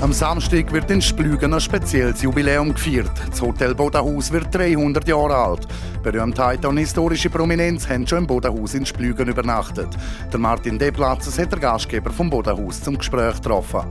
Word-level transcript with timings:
Am 0.00 0.14
Samstag 0.14 0.72
wird 0.72 0.90
in 0.90 1.02
Splügen 1.02 1.52
ein 1.52 1.60
spezielles 1.60 2.22
Jubiläum 2.22 2.72
gefeiert. 2.72 3.12
Das 3.28 3.42
Hotel 3.42 3.74
Bodenhaus 3.74 4.32
wird 4.32 4.54
300 4.54 5.06
Jahre 5.06 5.36
alt. 5.36 5.68
Berühmtheit 6.02 6.64
und 6.64 6.78
historische 6.78 7.28
Prominenz 7.28 7.86
haben 7.86 8.06
schon 8.06 8.20
im 8.20 8.26
Bodenhaus 8.26 8.72
in 8.72 8.86
Splügen 8.86 9.28
übernachtet. 9.28 9.88
Der 10.32 10.40
Martin 10.40 10.78
Deplatzes 10.78 11.38
hat 11.38 11.52
der 11.52 11.60
Gastgeber 11.60 12.10
vom 12.10 12.30
Bodenhaus 12.30 12.80
zum 12.80 12.96
Gespräch 12.96 13.34
getroffen. 13.34 13.82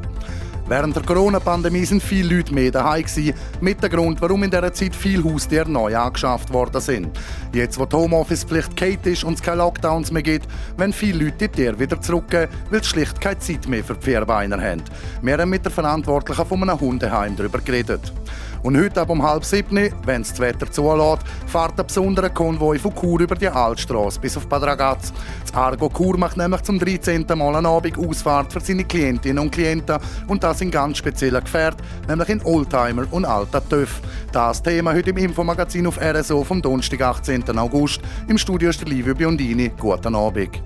Während 0.69 0.95
der 0.95 1.01
Corona-Pandemie 1.01 1.83
sind 1.83 2.03
viele 2.03 2.35
Leute 2.35 2.53
mehr 2.53 2.69
daheim 2.69 3.01
gewesen, 3.01 3.33
mit 3.59 3.81
dem 3.81 3.89
Grund, 3.89 4.21
warum 4.21 4.43
in 4.43 4.51
dieser 4.51 4.71
Zeit 4.71 4.95
viele 4.95 5.23
Haustiere 5.23 5.67
neu 5.67 5.97
angeschafft 5.97 6.53
worden 6.53 6.79
sind. 6.79 7.19
Jetzt, 7.51 7.79
wo 7.79 7.87
die 7.87 7.95
Homeoffice-Pflicht 7.95 8.77
Kate 8.77 9.09
ist 9.09 9.23
und 9.23 9.33
es 9.33 9.41
keine 9.41 9.57
Lockdowns 9.57 10.11
mehr 10.11 10.21
gibt, 10.21 10.47
wenn 10.77 10.93
viele 10.93 11.25
Leute 11.25 11.47
die 11.47 11.47
Tiere 11.47 11.79
wieder 11.79 11.99
zurückgehen, 11.99 12.49
weil 12.69 12.83
sie 12.83 12.89
schlicht 12.89 13.19
keine 13.19 13.39
Zeit 13.39 13.67
mehr 13.67 13.83
für 13.83 13.95
die 13.95 14.05
Vierbeiner 14.05 14.61
haben. 14.61 14.83
Wir 15.23 15.39
haben 15.39 15.49
mit 15.49 15.65
der 15.65 15.71
Verantwortlichen 15.71 16.45
von 16.45 16.61
einem 16.61 16.79
Hundeheim 16.79 17.35
darüber 17.35 17.57
geredet. 17.57 18.13
Und 18.63 18.77
heute 18.77 19.01
ab 19.01 19.09
um 19.09 19.23
halb 19.23 19.45
sieben, 19.45 19.89
wenn 20.05 20.21
es 20.21 20.29
das 20.29 20.39
Wetter 20.39 20.69
zulässt, 20.69 21.23
fährt 21.47 21.79
ein 21.79 21.85
besonderer 21.85 22.29
Konvoi 22.29 22.77
von 22.77 22.93
Chur 22.93 23.21
über 23.21 23.35
die 23.35 23.47
Altstraße 23.47 24.19
bis 24.19 24.35
auf 24.37 24.47
Bad 24.47 24.63
Ragaz. 24.63 25.13
Das 25.41 25.53
Argo 25.53 25.89
Chur 25.89 26.17
macht 26.17 26.37
nämlich 26.37 26.61
zum 26.63 26.79
13. 26.79 27.25
Mal 27.35 27.55
eine 27.55 27.67
Abend 27.67 27.97
Ausfahrt 27.97 28.51
für 28.51 28.59
seine 28.59 28.83
Klientinnen 28.83 29.39
und 29.39 29.51
Klienten 29.51 29.97
und 30.27 30.43
das 30.43 30.61
in 30.61 30.71
ganz 30.71 30.97
speziellen 30.97 31.43
Gefährt, 31.43 31.77
nämlich 32.07 32.29
in 32.29 32.41
Oldtimer 32.43 33.05
und 33.11 33.25
alter 33.25 33.67
TÜV. 33.67 34.01
Das 34.31 34.61
Thema 34.61 34.93
heute 34.93 35.11
im 35.11 35.17
Infomagazin 35.17 35.87
auf 35.87 35.99
RSO 35.99 36.43
vom 36.43 36.61
Donnerstag, 36.61 37.01
18. 37.01 37.57
August. 37.57 38.01
Im 38.27 38.37
Studio 38.37 38.69
ist 38.69 38.81
der 38.81 38.89
Livio 38.89 39.15
Biondini. 39.15 39.71
Guten 39.79 40.15
Abend. 40.15 40.61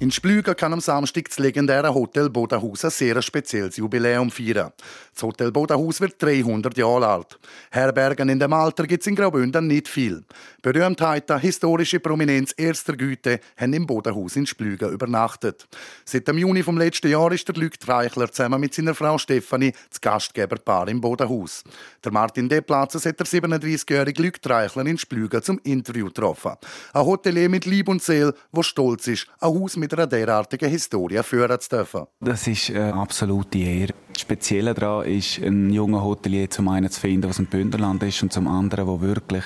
In 0.00 0.10
Splügen 0.10 0.56
kann 0.56 0.72
am 0.72 0.80
Samstag 0.80 1.28
das 1.28 1.38
legendäre 1.38 1.92
Hotel 1.92 2.30
Bodenhaus 2.30 2.86
ein 2.86 2.90
sehr 2.90 3.20
spezielles 3.20 3.76
Jubiläum 3.76 4.30
feiern. 4.30 4.72
Das 5.12 5.22
Hotel 5.22 5.52
Bodenhaus 5.52 6.00
wird 6.00 6.14
300 6.22 6.74
Jahre 6.78 7.06
alt. 7.06 7.38
Herbergen 7.70 8.30
in 8.30 8.38
dem 8.38 8.54
Alter 8.54 8.86
gibt 8.86 9.02
es 9.02 9.06
in 9.08 9.14
Graubünden 9.14 9.66
nicht 9.66 9.88
viel. 9.88 10.24
Berühmtheiten, 10.62 11.38
historische 11.38 12.00
Prominenz 12.00 12.54
erster 12.56 12.96
Güte 12.96 13.40
haben 13.58 13.74
im 13.74 13.86
Bodenhaus 13.86 14.36
in 14.36 14.46
Splügen 14.46 14.90
übernachtet. 14.90 15.68
Seit 16.06 16.26
dem 16.26 16.38
Juni 16.38 16.62
vom 16.62 16.78
letzten 16.78 17.10
Jahr 17.10 17.30
ist 17.32 17.46
der 17.48 17.56
Luc 17.56 17.78
Treichler 17.78 18.32
zusammen 18.32 18.58
mit 18.58 18.72
seiner 18.72 18.94
Frau 18.94 19.18
Stefanie 19.18 19.74
das 19.90 20.00
Gastgeberpaar 20.00 20.88
im 20.88 21.02
Bodenhaus. 21.02 21.62
Der 22.02 22.10
Martin 22.10 22.48
Deplatzes 22.48 23.04
hat 23.04 23.20
der 23.20 23.26
37-jährige 23.26 24.22
Luc 24.22 24.40
Treichler 24.40 24.86
in 24.86 24.96
Splügen 24.96 25.42
zum 25.42 25.60
Interview 25.62 26.06
getroffen. 26.06 26.52
Ein 26.94 27.04
Hotelier 27.04 27.50
mit 27.50 27.66
Lieb 27.66 27.90
und 27.90 28.02
Seele, 28.02 28.34
der 28.50 28.62
stolz 28.62 29.06
ist, 29.06 29.26
ein 29.40 29.50
Haus 29.50 29.76
mit 29.76 29.89
einer 29.92 30.06
derartigen 30.06 30.68
Historie 30.68 31.22
führen 31.22 31.60
zu 31.60 31.68
dürfen. 31.68 32.06
Das 32.20 32.46
ist 32.46 32.70
eine 32.70 32.94
absolute 32.94 33.58
Ehre. 33.58 33.94
Das 34.12 34.22
Spezielle 34.22 34.74
daran 34.74 35.06
ist, 35.06 35.42
einen 35.42 35.70
jungen 35.70 36.02
Hotelier 36.02 36.50
zum 36.50 36.68
einen 36.68 36.90
zu 36.90 37.00
finden, 37.00 37.28
aus 37.28 37.36
dem 37.36 37.46
Bündnerland 37.46 38.02
ist 38.02 38.22
und 38.22 38.32
zum 38.32 38.48
anderen, 38.48 38.86
der 38.86 39.00
wirklich 39.00 39.44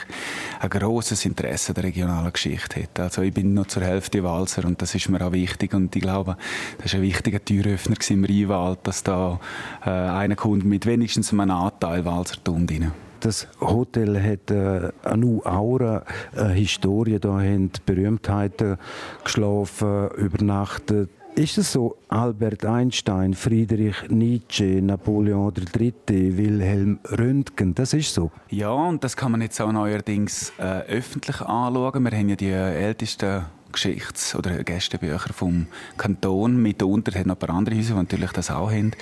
ein 0.61 0.71
grosses 0.71 1.25
Interesse 1.25 1.71
an 1.71 1.75
der 1.75 1.85
regionalen 1.85 2.33
Geschichte 2.33 2.83
hat. 2.83 2.99
Also 2.99 3.23
ich 3.23 3.33
bin 3.33 3.55
nur 3.55 3.69
zur 3.69 3.83
Hälfte 3.83 4.25
Walser 4.25 4.65
und 4.65 4.83
das 4.83 4.95
ist 4.95 5.09
mir 5.09 5.25
auch 5.25 5.33
wichtig 5.33 5.75
und 5.75 5.95
ich 5.95 6.03
glaube, 6.03 6.37
das 6.83 6.93
war 6.93 7.01
ein 7.01 7.03
wichtiger 7.03 7.45
Türöffner 7.45 7.97
im 8.09 8.25
Rheinwald, 8.25 8.81
dass 8.83 9.03
da 9.03 9.39
äh, 9.85 9.91
einer 9.91 10.37
kommt 10.37 10.65
mit 10.65 10.87
wenigstens 10.87 11.33
einem 11.33 11.51
Anteil 11.51 12.05
Walsertum 12.05 12.67
drin 12.67 12.93
das 13.25 13.49
Hotel 13.61 14.23
hat 14.23 14.51
äh, 14.51 14.91
eine 15.03 15.41
Aura, 15.45 16.05
eine 16.37 16.53
Historie. 16.53 17.19
Da 17.19 17.41
haben 17.41 17.71
Berühmtheiten 17.87 18.77
geschlafen, 19.23 20.09
übernachtet. 20.17 21.11
Ist 21.37 21.59
es 21.59 21.73
so, 21.73 21.97
Albert 22.09 22.65
Einstein, 22.65 23.35
Friedrich 23.35 24.09
Nietzsche, 24.09 24.81
Napoleon 24.81 25.53
III., 25.53 25.93
Wilhelm 26.37 27.01
Röntgen, 27.11 27.75
das 27.75 27.93
ist 27.93 28.15
so? 28.15 28.31
Ja, 28.51 28.71
und 28.71 29.03
das 29.03 29.17
kann 29.17 29.33
man 29.33 29.43
jetzt 29.43 29.61
auch 29.61 29.73
neuerdings 29.73 30.53
äh, 30.59 30.83
öffentlich 30.87 31.41
anschauen. 31.41 32.05
Wir 32.05 32.13
haben 32.13 32.29
ja 32.29 32.37
die 32.37 32.51
ältesten 32.51 33.47
Geschichts- 33.75 34.35
oder 34.35 34.65
Gästebücher 34.65 35.33
vom 35.33 35.67
Kanton. 35.97 36.57
Mitunter 36.57 37.19
hat 37.19 37.27
noch 37.27 37.37
ein 37.37 37.39
paar 37.39 37.57
andere 37.57 37.77
Häuser, 37.77 37.95
die 37.95 38.01
natürlich 38.01 38.33
das 38.33 38.51
auch 38.51 38.71
haben. 38.71 38.93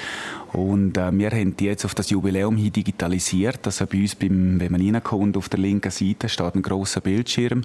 Und 0.53 0.97
äh, 0.99 1.17
wir 1.17 1.31
haben 1.31 1.57
die 1.57 1.67
jetzt 1.67 1.85
auf 1.85 1.95
das 1.95 2.11
Jubiläum 2.11 2.57
hin 2.57 2.73
digitalisiert. 2.73 3.61
Also 3.65 3.87
bei 3.87 3.99
uns, 4.01 4.15
beim, 4.15 4.59
wenn 4.61 4.73
man 4.73 4.81
reinkommt, 4.81 5.37
auf 5.37 5.49
der 5.49 5.61
linken 5.61 5.91
Seite 5.91 6.29
steht 6.29 6.55
ein 6.55 6.63
grosser 6.63 7.01
Bildschirm. 7.01 7.63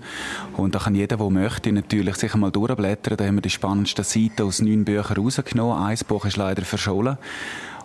Und 0.56 0.75
da 0.75 0.79
kann 0.79 0.95
jeder, 0.95 1.18
der 1.18 1.29
möchte, 1.29 1.72
natürlich 1.72 2.16
sich 2.16 2.34
einmal 2.34 2.51
durchblättern. 2.51 3.18
Da 3.18 3.25
haben 3.25 3.35
wir 3.35 3.41
die 3.41 3.50
spannendsten 3.50 4.06
Seiten 4.06 4.44
aus 4.44 4.62
neun 4.62 4.85
Büchern 4.85 5.18
rausgenommen. 5.18 5.84
Ein 5.84 5.97
Buch 6.07 6.25
ist 6.25 6.38
leider 6.38 6.63
verschollen. 6.63 7.18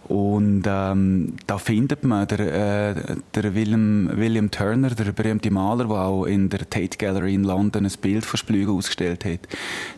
Und 0.08 0.64
ähm, 0.66 1.34
da 1.46 1.58
findet 1.58 2.04
man 2.04 2.26
der, 2.26 2.40
äh, 2.40 3.16
der 3.34 3.54
William, 3.54 4.10
William 4.14 4.50
Turner, 4.50 4.90
der 4.90 5.12
berühmte 5.12 5.50
Maler, 5.50 5.86
der 5.86 5.96
auch 5.96 6.24
in 6.24 6.48
der 6.48 6.68
Tate 6.68 6.98
Gallery 6.98 7.34
in 7.34 7.44
London 7.44 7.86
ein 7.86 7.92
Bild 8.00 8.26
von 8.26 8.36
Splügen 8.36 8.76
ausgestellt 8.76 9.24
hat. 9.24 9.40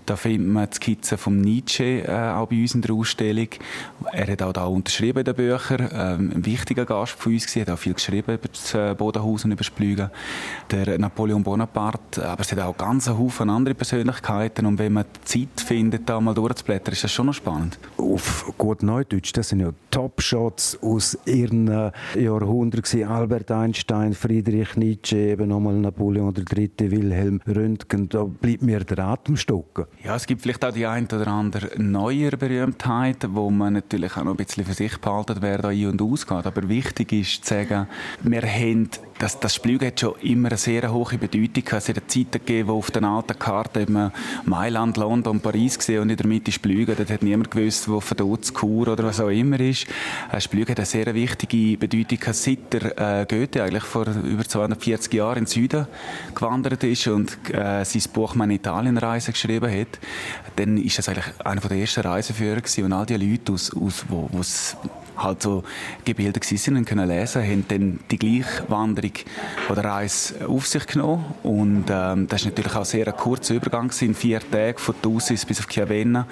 Da 0.07 0.17
findet 0.17 0.49
man 0.49 0.69
die 0.69 0.77
Skizze 0.77 1.17
von 1.17 1.41
Nietzsche 1.41 2.03
äh, 2.07 2.33
auch 2.33 2.49
bei 2.49 2.61
uns 2.61 2.75
in 2.75 2.83
der 2.83 2.95
Ausstellung. 2.95 3.49
Er 4.13 4.27
hat 4.27 4.43
auch 4.43 4.53
da 4.53 4.67
unterschrieben 4.67 5.21
in 5.21 5.25
den 5.25 5.35
Büchern. 5.35 5.89
Ähm, 5.93 6.33
ein 6.35 6.47
wichtiger 6.47 6.85
Gast 6.85 7.13
von 7.15 7.33
uns 7.33 7.57
hat 7.57 7.71
auch 7.71 7.79
viel 7.79 7.95
geschrieben 7.95 8.35
über 8.35 8.49
das 8.49 8.75
äh, 8.75 8.95
Bodenhaus 8.95 9.45
und 9.45 9.53
über 9.53 9.65
Splügen. 9.65 10.11
Der 10.71 10.99
Napoleon 10.99 11.43
Bonaparte, 11.43 12.29
aber 12.29 12.43
es 12.43 12.53
hat 12.53 12.59
auch 12.61 12.77
ganz 12.77 13.09
einen 13.09 13.19
Haufen 13.19 13.49
andere 13.49 13.75
Persönlichkeiten 13.75 14.67
und 14.67 14.79
wenn 14.79 14.93
man 14.93 15.07
Zeit 15.25 15.61
findet, 15.65 16.09
da 16.09 16.21
mal 16.21 16.35
durchzublättern, 16.35 16.93
ist 16.93 17.05
das 17.05 17.13
schon 17.13 17.27
noch 17.27 17.35
spannend. 17.35 17.79
Auf 17.97 18.53
gut 18.59 18.83
Neudeutsch, 18.83 19.33
das 19.33 19.49
sind 19.49 19.61
ja 19.61 19.71
Top-Shots 19.95 20.81
aus 20.83 21.17
ihren 21.25 21.93
Jahrhunderten. 22.19 23.05
Albert 23.05 23.53
Einstein, 23.53 24.13
Friedrich 24.13 24.75
Nietzsche, 24.75 25.17
eben 25.17 25.49
nochmal 25.49 25.75
Napoleon 25.75 26.35
III., 26.35 26.91
Wilhelm 26.91 27.41
Röntgen. 27.47 28.09
Da 28.09 28.25
bleibt 28.25 28.63
mir 28.63 28.81
der 28.81 28.99
Atem 28.99 29.37
stocken. 29.37 29.85
Ja, 30.03 30.17
es 30.17 30.27
gibt 30.27 30.43
vielleicht 30.43 30.65
auch 30.65 30.73
die 30.73 30.85
ein 30.85 31.05
oder 31.07 31.29
andere 31.29 31.81
neue 31.81 32.31
Berühmtheit, 32.31 33.19
wo 33.31 33.51
man 33.51 33.75
natürlich 33.75 34.17
auch 34.17 34.25
noch 34.25 34.33
ein 34.33 34.37
bisschen 34.37 34.65
für 34.65 34.75
sich 34.75 34.99
behalten, 34.99 35.37
wer 35.39 35.59
da 35.59 35.69
ein- 35.69 35.87
und 35.87 36.03
ausgeht. 36.03 36.45
Aber 36.45 36.69
wichtig 36.69 37.13
ist 37.13 37.45
zu 37.45 37.55
sagen, 37.55 37.87
wir 38.25 38.43
haben 38.43 38.89
das, 39.19 39.39
das 39.39 39.55
Splügen 39.55 39.87
hat 39.87 40.01
schon 40.01 40.15
immer 40.21 40.49
eine 40.49 40.57
sehr 40.57 40.93
hohe 40.93 41.19
Bedeutung. 41.19 41.65
Es 41.71 41.89
hat 41.89 41.97
Zeiten 42.09 42.33
gegeben, 42.33 42.69
wo 42.69 42.79
auf 42.79 42.91
den 42.91 43.05
alten 43.05 43.39
Karten 43.39 44.13
Mailand, 44.45 44.97
London, 44.97 45.41
Paris 45.41 45.79
gesehen 45.79 46.03
und 46.03 46.11
in 46.11 46.17
der 46.17 46.27
Mitte 46.27 46.53
Splügen. 46.53 46.95
Dort 46.97 47.11
hat 47.11 47.23
niemand 47.23 47.51
gewusst, 47.51 47.89
wo 47.89 48.01
Verdutz, 48.01 48.53
Kur 48.53 48.89
oder 48.89 49.05
was 49.05 49.21
auch 49.21 49.29
immer 49.29 49.59
ist. 49.61 49.87
Äh, 50.33 50.41
Splügen 50.41 50.71
hat 50.71 50.79
eine 50.79 50.87
sehr 50.87 51.15
wichtige 51.15 51.77
Bedeutung, 51.77 52.19
seit 52.33 52.73
der 52.73 53.21
äh, 53.21 53.27
Goethe 53.27 53.63
eigentlich 53.63 53.85
vor 53.85 54.07
über 54.07 54.45
240 54.45 55.13
Jahren 55.13 55.39
in 55.39 55.45
den 55.45 55.51
Süden 55.51 55.87
gewandert 56.35 56.83
ist 56.85 57.07
und 57.07 57.39
äh, 57.51 57.85
sein 57.85 58.03
Buch 58.13 58.35
«Meine 58.35 58.55
Italienreise» 58.55 59.33
geschrieben 59.33 59.71
hat. 59.71 59.99
Dann 60.57 60.77
ist 60.77 60.99
das 60.99 61.09
eigentlich 61.09 61.41
einer 61.45 61.61
der 61.61 61.79
ersten 61.79 62.01
Reiseführer 62.01 62.61
gewesen 62.61 62.85
und 62.85 62.93
all 62.93 63.07
die 63.07 63.17
Leute, 63.17 63.53
aus, 63.53 63.75
aus, 63.75 64.05
wo, 64.09 64.29
halt 65.17 65.43
so 65.43 65.63
gebildet 66.05 66.45
sind 66.45 66.77
und 66.77 66.87
können 66.87 67.09
lesen, 67.09 67.43
haben 67.43 67.65
dann 67.69 68.01
die 68.11 68.19
gleiche 68.19 68.69
Wanderung 68.69 69.13
oder 69.71 69.85
Reise 69.85 70.49
auf 70.49 70.67
sich 70.67 70.87
genommen. 70.87 71.25
Und 71.43 71.85
ähm, 71.91 72.27
das 72.29 72.43
ist 72.43 72.47
natürlich 72.47 72.75
auch 72.75 72.85
sehr 72.85 73.07
ein 73.09 73.17
kurzer 73.17 73.55
Übergang 73.55 73.91
in 74.01 74.15
vier 74.15 74.41
Tagen 74.41 74.79
von 74.79 74.95
Thusis 75.01 75.45
bis 75.45 75.61
auf 75.61 75.69
Chiavenna. 75.69 76.27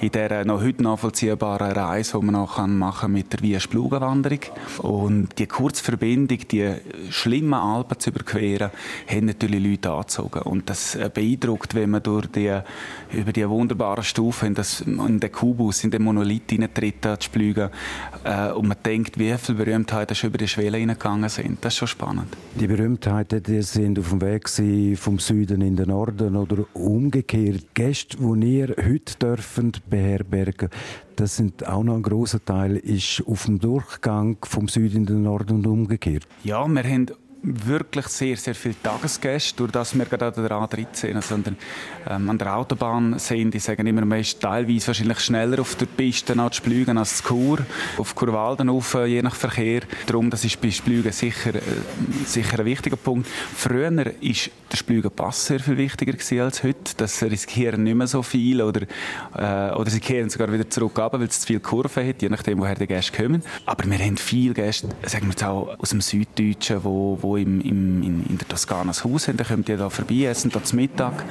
In 0.00 0.10
der 0.10 0.44
noch 0.44 0.62
heute 0.62 0.82
nachvollziehbaren 0.82 1.72
Reise, 1.72 2.18
die 2.18 2.24
man 2.24 2.36
auch 2.36 2.66
machen 2.66 3.12
mit 3.12 3.32
der 3.32 3.40
Via 3.40 3.60
Spluga 3.60 4.00
Wanderung 4.00 4.40
und 4.78 5.38
die 5.38 5.46
kurze 5.46 5.82
Verbindung, 5.82 6.38
die 6.50 6.74
schlimmen 7.10 7.54
Alpen 7.54 7.98
zu 7.98 8.10
überqueren, 8.10 8.70
haben 9.06 9.26
natürlich 9.26 9.62
Leute 9.62 9.90
angezogen. 9.90 10.42
Und 10.42 10.68
das 10.70 10.98
beeindruckt, 11.14 11.74
wenn 11.74 11.90
man 11.90 12.02
durch 12.02 12.26
die, 12.26 12.58
über 13.12 13.32
die 13.32 13.48
wunderbaren 13.48 14.04
Stufen 14.04 14.48
in, 14.48 14.54
das, 14.54 14.80
in 14.80 15.20
den 15.20 15.32
Kubus, 15.32 15.84
in 15.84 15.90
den 15.90 16.02
Monolith 16.02 16.50
hineintritt, 16.50 17.02
zu 17.02 17.16
Splügen, 17.20 17.70
äh, 18.24 18.50
und 18.52 18.68
man 18.68 18.76
denkt, 18.84 19.18
wie 19.18 19.34
viele 19.38 19.64
Berühmtheiten 19.64 20.14
schon 20.14 20.28
über 20.28 20.38
die 20.38 20.48
Schwelle 20.48 20.78
hineingegangen 20.78 21.28
sind. 21.28 21.64
Das 21.64 21.74
ist 21.74 21.78
schon 21.78 21.88
spannend. 21.88 22.36
Die 22.58 22.66
Berühmtheiten 22.66 23.42
die 23.42 23.62
sind 23.62 23.98
auf 23.98 24.10
dem 24.10 24.20
Weg 24.20 24.48
vom 24.98 25.18
Süden 25.18 25.60
in 25.62 25.76
den 25.76 25.88
Norden 25.88 26.36
oder 26.36 26.64
umgekehrt. 26.74 27.74
Gäste, 27.74 28.16
die 28.18 28.58
ihr 28.58 28.74
heute 28.78 29.16
dürfen 29.20 29.72
beherbergen 29.88 30.70
das 31.18 31.36
sind 31.36 31.66
auch 31.66 31.82
noch 31.82 31.96
ein 31.96 32.02
großer 32.02 32.44
Teil, 32.44 32.76
ist 32.76 33.24
auf 33.26 33.46
dem 33.46 33.58
Durchgang 33.58 34.36
vom 34.44 34.68
Süden 34.68 34.98
in 34.98 35.06
den 35.06 35.22
Norden 35.24 35.56
und 35.56 35.66
umgekehrt. 35.66 36.28
Ja, 36.44 36.64
wir 36.68 36.84
haben 36.84 37.06
wirklich 37.42 38.06
sehr, 38.08 38.36
sehr 38.36 38.54
viele 38.54 38.80
Tagesgäste, 38.82 39.56
durch 39.56 39.72
das 39.72 39.96
wir 39.96 40.04
gerade 40.06 40.26
an 40.26 40.34
der 40.34 40.50
A13, 40.50 41.14
also 41.14 41.34
an 41.34 41.56
ähm, 42.08 42.30
an 42.30 42.38
der 42.38 42.56
Autobahn 42.56 43.18
sind. 43.18 43.54
Die 43.54 43.58
sagen 43.58 43.86
immer, 43.86 44.04
man 44.04 44.20
ist 44.20 44.40
teilweise 44.40 44.88
wahrscheinlich 44.88 45.20
schneller 45.20 45.60
auf 45.60 45.74
der 45.76 45.86
Piste 45.86 46.34
nach 46.34 46.52
Splügen 46.52 46.98
als 46.98 47.22
Chur, 47.22 47.58
auf 47.96 48.14
Kurwalden 48.14 48.68
auf, 48.68 48.94
äh, 48.94 49.06
je 49.06 49.22
nach 49.22 49.34
Verkehr. 49.34 49.82
Darum, 50.06 50.30
das 50.30 50.44
ist 50.44 50.60
bei 50.60 50.70
Splügen 50.70 51.12
sicher, 51.12 51.54
äh, 51.54 51.60
sicher 52.24 52.58
ein 52.58 52.64
wichtiger 52.64 52.96
Punkt. 52.96 53.28
Früher 53.54 53.88
ist 54.20 54.50
der 54.72 54.76
Splügen 54.76 55.10
Pass 55.10 55.46
sehr 55.46 55.60
viel 55.60 55.76
wichtiger 55.76 56.14
als 56.42 56.62
heute. 56.62 56.94
Das 56.96 57.22
riskieren 57.22 57.84
nicht 57.84 57.94
mehr 57.94 58.06
so 58.06 58.22
viel 58.22 58.62
oder, 58.62 58.82
äh, 59.34 59.74
oder 59.74 59.90
sie 59.90 60.00
kehren 60.00 60.30
sogar 60.30 60.52
wieder 60.52 60.68
zurück 60.68 60.98
ab, 60.98 61.12
weil 61.14 61.22
es 61.22 61.40
zu 61.40 61.46
viele 61.46 61.60
Kurven 61.60 62.06
hat, 62.06 62.22
je 62.22 62.28
nachdem, 62.28 62.58
woher 62.58 62.74
die 62.74 62.86
Gäste 62.86 63.16
kommen. 63.16 63.42
Aber 63.66 63.84
wir 63.84 63.98
haben 63.98 64.16
viele 64.16 64.54
Gäste, 64.54 64.88
sagen 65.06 65.26
wir 65.26 65.30
jetzt 65.30 65.44
auch 65.44 65.78
aus 65.78 65.90
dem 65.90 66.00
Süddeutschen, 66.00 66.82
wo, 66.84 67.18
wo 67.20 67.27
im, 67.36 67.60
im, 67.60 68.02
in, 68.02 68.26
in 68.26 68.38
der 68.38 68.48
Toskana 68.48 68.92
ein 68.92 69.04
Haus 69.04 69.28
haben, 69.28 69.36
dann 69.36 69.46
kommen 69.46 69.64
die 69.64 69.76
da 69.76 69.90
vorbei, 69.90 70.24
essen 70.24 70.52
zum 70.52 70.76
Mittag 70.76 71.24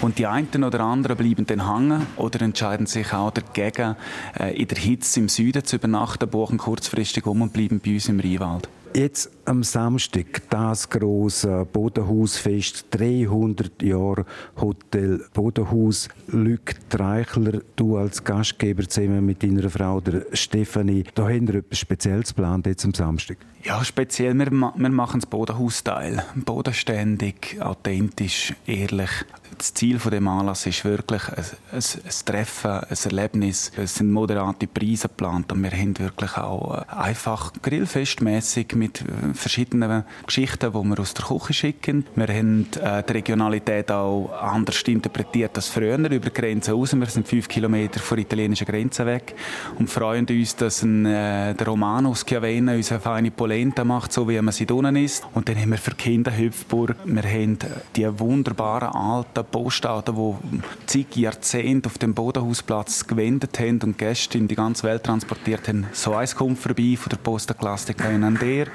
und 0.00 0.18
die 0.18 0.26
einen 0.26 0.64
oder 0.64 0.80
anderen 0.80 1.16
bleiben 1.16 1.46
dann 1.46 1.70
hängen 1.70 2.06
oder 2.16 2.42
entscheiden 2.42 2.86
sich 2.86 3.12
auch 3.12 3.30
dagegen, 3.30 3.96
äh, 4.38 4.56
in 4.56 4.68
der 4.68 4.78
Hitze 4.78 5.20
im 5.20 5.28
Süden 5.28 5.64
zu 5.64 5.76
übernachten, 5.76 6.28
buchen 6.28 6.58
kurzfristig 6.58 7.26
um 7.26 7.42
und 7.42 7.52
bleiben 7.52 7.80
bei 7.84 7.94
uns 7.94 8.08
im 8.08 8.20
Rheinwald. 8.20 8.68
Jetzt 8.92 9.30
am 9.44 9.62
Samstag 9.62 10.42
das 10.50 10.90
große 10.90 11.64
Bodenhausfest, 11.72 12.86
300 12.90 13.80
Jahre 13.82 14.26
Hotel 14.60 15.24
Bodenhaus. 15.32 16.08
Luc 16.26 16.74
Treichler, 16.88 17.60
du 17.76 17.96
als 17.96 18.24
Gastgeber 18.24 18.88
zusammen 18.88 19.24
mit 19.24 19.44
deiner 19.44 19.70
Frau 19.70 20.00
der 20.00 20.26
Stefanie, 20.32 21.04
da 21.14 21.28
haben 21.28 21.46
wir 21.46 21.56
etwas 21.56 21.78
Spezielles 21.78 22.34
geplant 22.34 22.66
jetzt 22.66 22.84
am 22.84 22.92
Samstag. 22.92 23.36
Ja, 23.62 23.84
speziell, 23.84 24.32
wir, 24.34 24.50
wir 24.50 24.88
machen 24.88 25.20
das 25.20 25.28
Bodenhausteil. 25.28 26.24
Bodenständig, 26.34 27.58
authentisch, 27.60 28.54
ehrlich. 28.66 29.10
Das 29.58 29.74
Ziel 29.74 29.98
von 29.98 30.12
dem 30.12 30.26
Anlass 30.28 30.64
ist 30.64 30.82
wirklich 30.86 31.28
ein, 31.28 31.44
ein, 31.72 31.78
ein 31.78 32.24
Treffen, 32.24 32.70
ein 32.70 32.96
Erlebnis. 33.04 33.70
Es 33.76 33.96
sind 33.96 34.12
moderate 34.12 34.66
Preise 34.66 35.08
geplant 35.08 35.52
und 35.52 35.62
wir 35.62 35.72
haben 35.72 35.98
wirklich 35.98 36.38
auch 36.38 36.78
äh, 36.78 36.84
einfach 36.88 37.52
grillfestmäßig 37.60 38.74
mit 38.76 39.02
äh, 39.02 39.34
verschiedenen 39.34 40.04
Geschichten, 40.24 40.72
die 40.72 40.88
wir 40.88 40.98
aus 40.98 41.12
der 41.12 41.26
Küche 41.26 41.52
schicken. 41.52 42.06
Wir 42.14 42.28
haben 42.28 42.66
äh, 42.82 43.02
die 43.02 43.12
Regionalität 43.12 43.90
auch 43.90 44.30
anders 44.40 44.80
interpretiert 44.82 45.54
als 45.56 45.68
früher, 45.68 45.98
über 45.98 46.30
Grenzen 46.30 46.72
raus. 46.72 46.96
Wir 46.96 47.06
sind 47.06 47.28
fünf 47.28 47.46
Kilometer 47.46 48.00
von 48.00 48.16
der 48.16 48.24
italienischen 48.24 48.66
Grenze 48.66 49.04
weg 49.04 49.34
und 49.78 49.90
freuen 49.90 50.26
uns, 50.26 50.56
dass 50.56 50.82
ein, 50.82 51.04
der 51.04 51.66
Romano 51.66 52.14
Schiavene 52.14 52.76
uns 52.76 52.90
eine 52.90 53.00
feine 53.00 53.30
Polenta 53.50 53.82
macht, 53.82 54.12
so 54.12 54.28
wie 54.28 54.40
man 54.40 54.52
sie 54.52 54.64
unten 54.66 54.94
ist. 54.94 55.26
Und 55.34 55.48
dann 55.48 55.56
haben 55.56 55.70
wir 55.70 55.78
für 55.78 55.96
Kinder 55.96 56.30
Hüpfburg. 56.36 56.94
Wir 57.04 57.24
haben 57.24 57.58
die 57.96 58.20
wunderbaren 58.20 58.90
alten 58.90 59.44
Postautos, 59.44 60.36
die 60.44 60.60
zig 60.86 61.16
Jahrzehnte 61.16 61.88
auf 61.88 61.98
dem 61.98 62.14
Bodenhausplatz 62.14 63.04
gewendet 63.08 63.58
haben 63.58 63.80
und 63.82 63.98
Gäste 63.98 64.38
in 64.38 64.46
die 64.46 64.54
ganze 64.54 64.84
Welt 64.84 65.02
transportiert 65.02 65.66
haben. 65.66 65.88
So 65.92 66.14
eins 66.14 66.36
kommt 66.36 66.60
vorbei 66.60 66.94
von 66.96 67.10
der 67.10 67.16
Posta 67.16 67.52
Classica 67.52 68.08
in 68.08 68.22
Ander. 68.22 68.66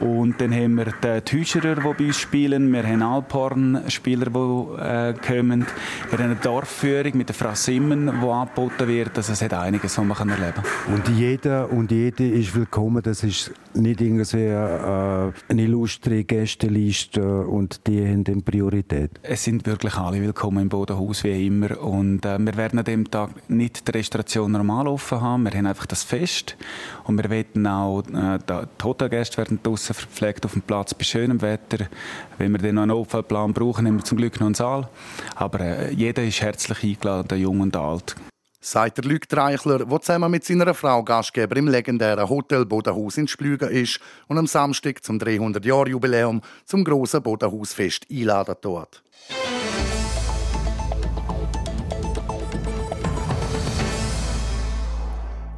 Und 0.00 0.40
dann 0.40 0.52
haben 0.52 0.74
wir 0.74 0.86
die 0.86 1.20
Täuscherer, 1.20 1.76
die 1.76 1.80
bei 1.80 2.06
uns 2.06 2.18
spielen. 2.18 2.72
Wir 2.72 2.82
haben 2.86 3.02
Alphorn-Spieler, 3.02 4.26
die 4.26 4.82
äh, 4.82 5.14
kommen. 5.14 5.66
Wir 6.10 6.18
haben 6.18 6.24
eine 6.24 6.36
Dorfführung 6.36 7.16
mit 7.16 7.28
der 7.28 7.34
Frau 7.34 7.54
Simmen, 7.54 8.06
die 8.06 8.28
angeboten 8.28 8.88
wird. 8.88 9.16
Also 9.16 9.32
es 9.32 9.42
hat 9.42 9.54
einiges, 9.54 9.96
was 9.96 10.04
man 10.04 10.28
erleben 10.28 10.62
kann. 10.62 10.94
Und 10.94 11.08
jeder 11.16 11.70
und 11.70 11.90
jede 11.90 12.28
ist 12.28 12.54
willkommen. 12.54 13.02
Das 13.02 13.22
ist 13.22 13.52
nicht 13.74 14.00
irgendwie 14.00 14.44
äh, 14.44 15.32
eine 15.48 15.62
illustre 15.62 16.24
Gästeliste 16.24 17.46
und 17.46 17.86
die 17.86 18.04
haben 18.04 18.24
dann 18.24 18.42
Priorität. 18.42 19.10
Es 19.22 19.44
sind 19.44 19.66
wirklich 19.66 19.96
alle 19.96 20.20
willkommen 20.20 20.62
im 20.62 20.68
Bodenhaus, 20.68 21.24
wie 21.24 21.46
immer. 21.46 21.80
Und 21.80 22.24
äh, 22.24 22.38
wir 22.38 22.56
werden 22.56 22.78
an 22.78 22.84
dem 22.84 23.10
Tag 23.10 23.30
nicht 23.48 23.86
die 23.86 23.92
Restauration 23.92 24.52
normal 24.52 24.88
offen 24.88 25.20
haben. 25.20 25.44
Wir 25.44 25.52
haben 25.52 25.66
einfach 25.66 25.86
das 25.86 26.02
Fest. 26.02 26.56
Und 27.04 27.16
wir 27.22 27.30
werden 27.30 27.66
auch, 27.66 28.02
äh, 28.02 28.38
die 28.38 28.84
Hotelgäste 28.84 29.38
werden 29.38 29.60
draussen 29.62 29.83
verpflegt 29.92 30.44
auf 30.44 30.52
dem 30.52 30.62
Platz 30.62 30.94
bei 30.94 31.04
schönem 31.04 31.42
Wetter. 31.42 31.86
Wenn 32.38 32.52
wir 32.52 32.58
dann 32.58 32.76
noch 32.76 32.82
einen 32.82 32.90
Notfallplan 32.90 33.52
brauchen, 33.52 33.86
haben 33.86 33.96
wir 33.96 34.04
zum 34.04 34.18
Glück 34.18 34.40
noch 34.40 34.46
einen 34.46 34.54
Saal. 34.54 34.88
Aber 35.34 35.60
äh, 35.60 35.92
jeder 35.92 36.24
ist 36.24 36.40
herzlich 36.40 36.82
eingeladen, 36.82 37.38
jung 37.38 37.60
und 37.60 37.76
alt. 37.76 38.16
Sagt 38.60 38.96
der 38.96 39.04
Luc 39.04 39.28
Treichler, 39.28 39.84
der 39.84 40.00
zusammen 40.00 40.30
mit 40.30 40.44
seiner 40.44 40.72
Frau 40.72 41.02
Gastgeber 41.02 41.54
im 41.56 41.68
legendären 41.68 42.30
Hotel 42.30 42.64
Bodenhaus 42.64 43.18
in 43.18 43.28
Splügen 43.28 43.68
ist 43.68 44.00
und 44.26 44.38
am 44.38 44.46
Samstag 44.46 45.04
zum 45.04 45.18
300-Jahr-Jubiläum 45.18 46.40
zum 46.64 46.82
grossen 46.82 47.22
Bodenhausfest 47.22 48.06
einladen 48.10 48.54
dort. 48.62 49.02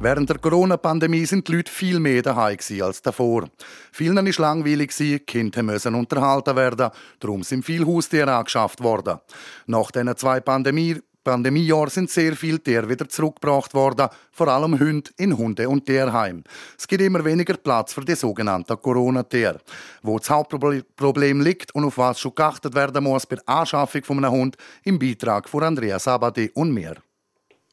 Während 0.07 0.29
der 0.29 0.37
Corona-Pandemie 0.37 1.25
sind 1.25 1.49
die 1.49 1.57
Leute 1.57 1.69
viel 1.69 1.99
mehr 1.99 2.21
daheim 2.21 2.57
als 2.81 3.01
davor. 3.01 3.49
Vielen 3.91 4.25
es 4.25 4.37
langweilig, 4.37 4.95
die 4.95 5.19
Kinder 5.19 5.61
müssen 5.63 5.95
unterhalten 5.95 6.55
werden, 6.55 6.91
darum 7.19 7.43
sind 7.43 7.65
viele 7.65 7.85
Haustiere 7.85 8.33
angeschafft 8.33 8.81
worden. 8.81 9.19
Nach 9.65 9.91
diesen 9.91 10.15
zwei 10.15 10.39
Pandemie 10.39 11.01
Pandemiejahren 11.25 11.89
sind 11.89 12.09
sehr 12.09 12.37
viele 12.37 12.63
Tiere 12.63 12.87
wieder 12.87 13.09
zurückgebracht 13.09 13.73
worden, 13.73 14.07
vor 14.31 14.47
allem 14.47 14.79
Hunde 14.79 15.11
in 15.17 15.37
Hunde- 15.37 15.67
und 15.67 15.85
Tierheim. 15.85 16.45
Es 16.77 16.87
gibt 16.87 17.01
immer 17.01 17.25
weniger 17.25 17.57
Platz 17.57 17.91
für 17.91 18.05
die 18.05 18.15
sogenannten 18.15 18.81
Corona-Tiere. 18.81 19.59
Wo 20.03 20.19
das 20.19 20.29
Hauptproblem 20.29 21.41
liegt 21.41 21.75
und 21.75 21.83
auf 21.83 21.97
was 21.97 22.21
schon 22.21 22.33
geachtet 22.33 22.75
werden 22.75 23.03
muss 23.03 23.25
bei 23.25 23.35
der 23.35 23.49
Anschaffung 23.49 24.05
von 24.05 24.23
einem 24.23 24.31
Hund, 24.31 24.55
im 24.85 24.97
Beitrag 24.97 25.49
von 25.49 25.63
Andreas 25.63 26.07
Abadi 26.07 26.49
und 26.53 26.71
mir. 26.71 26.95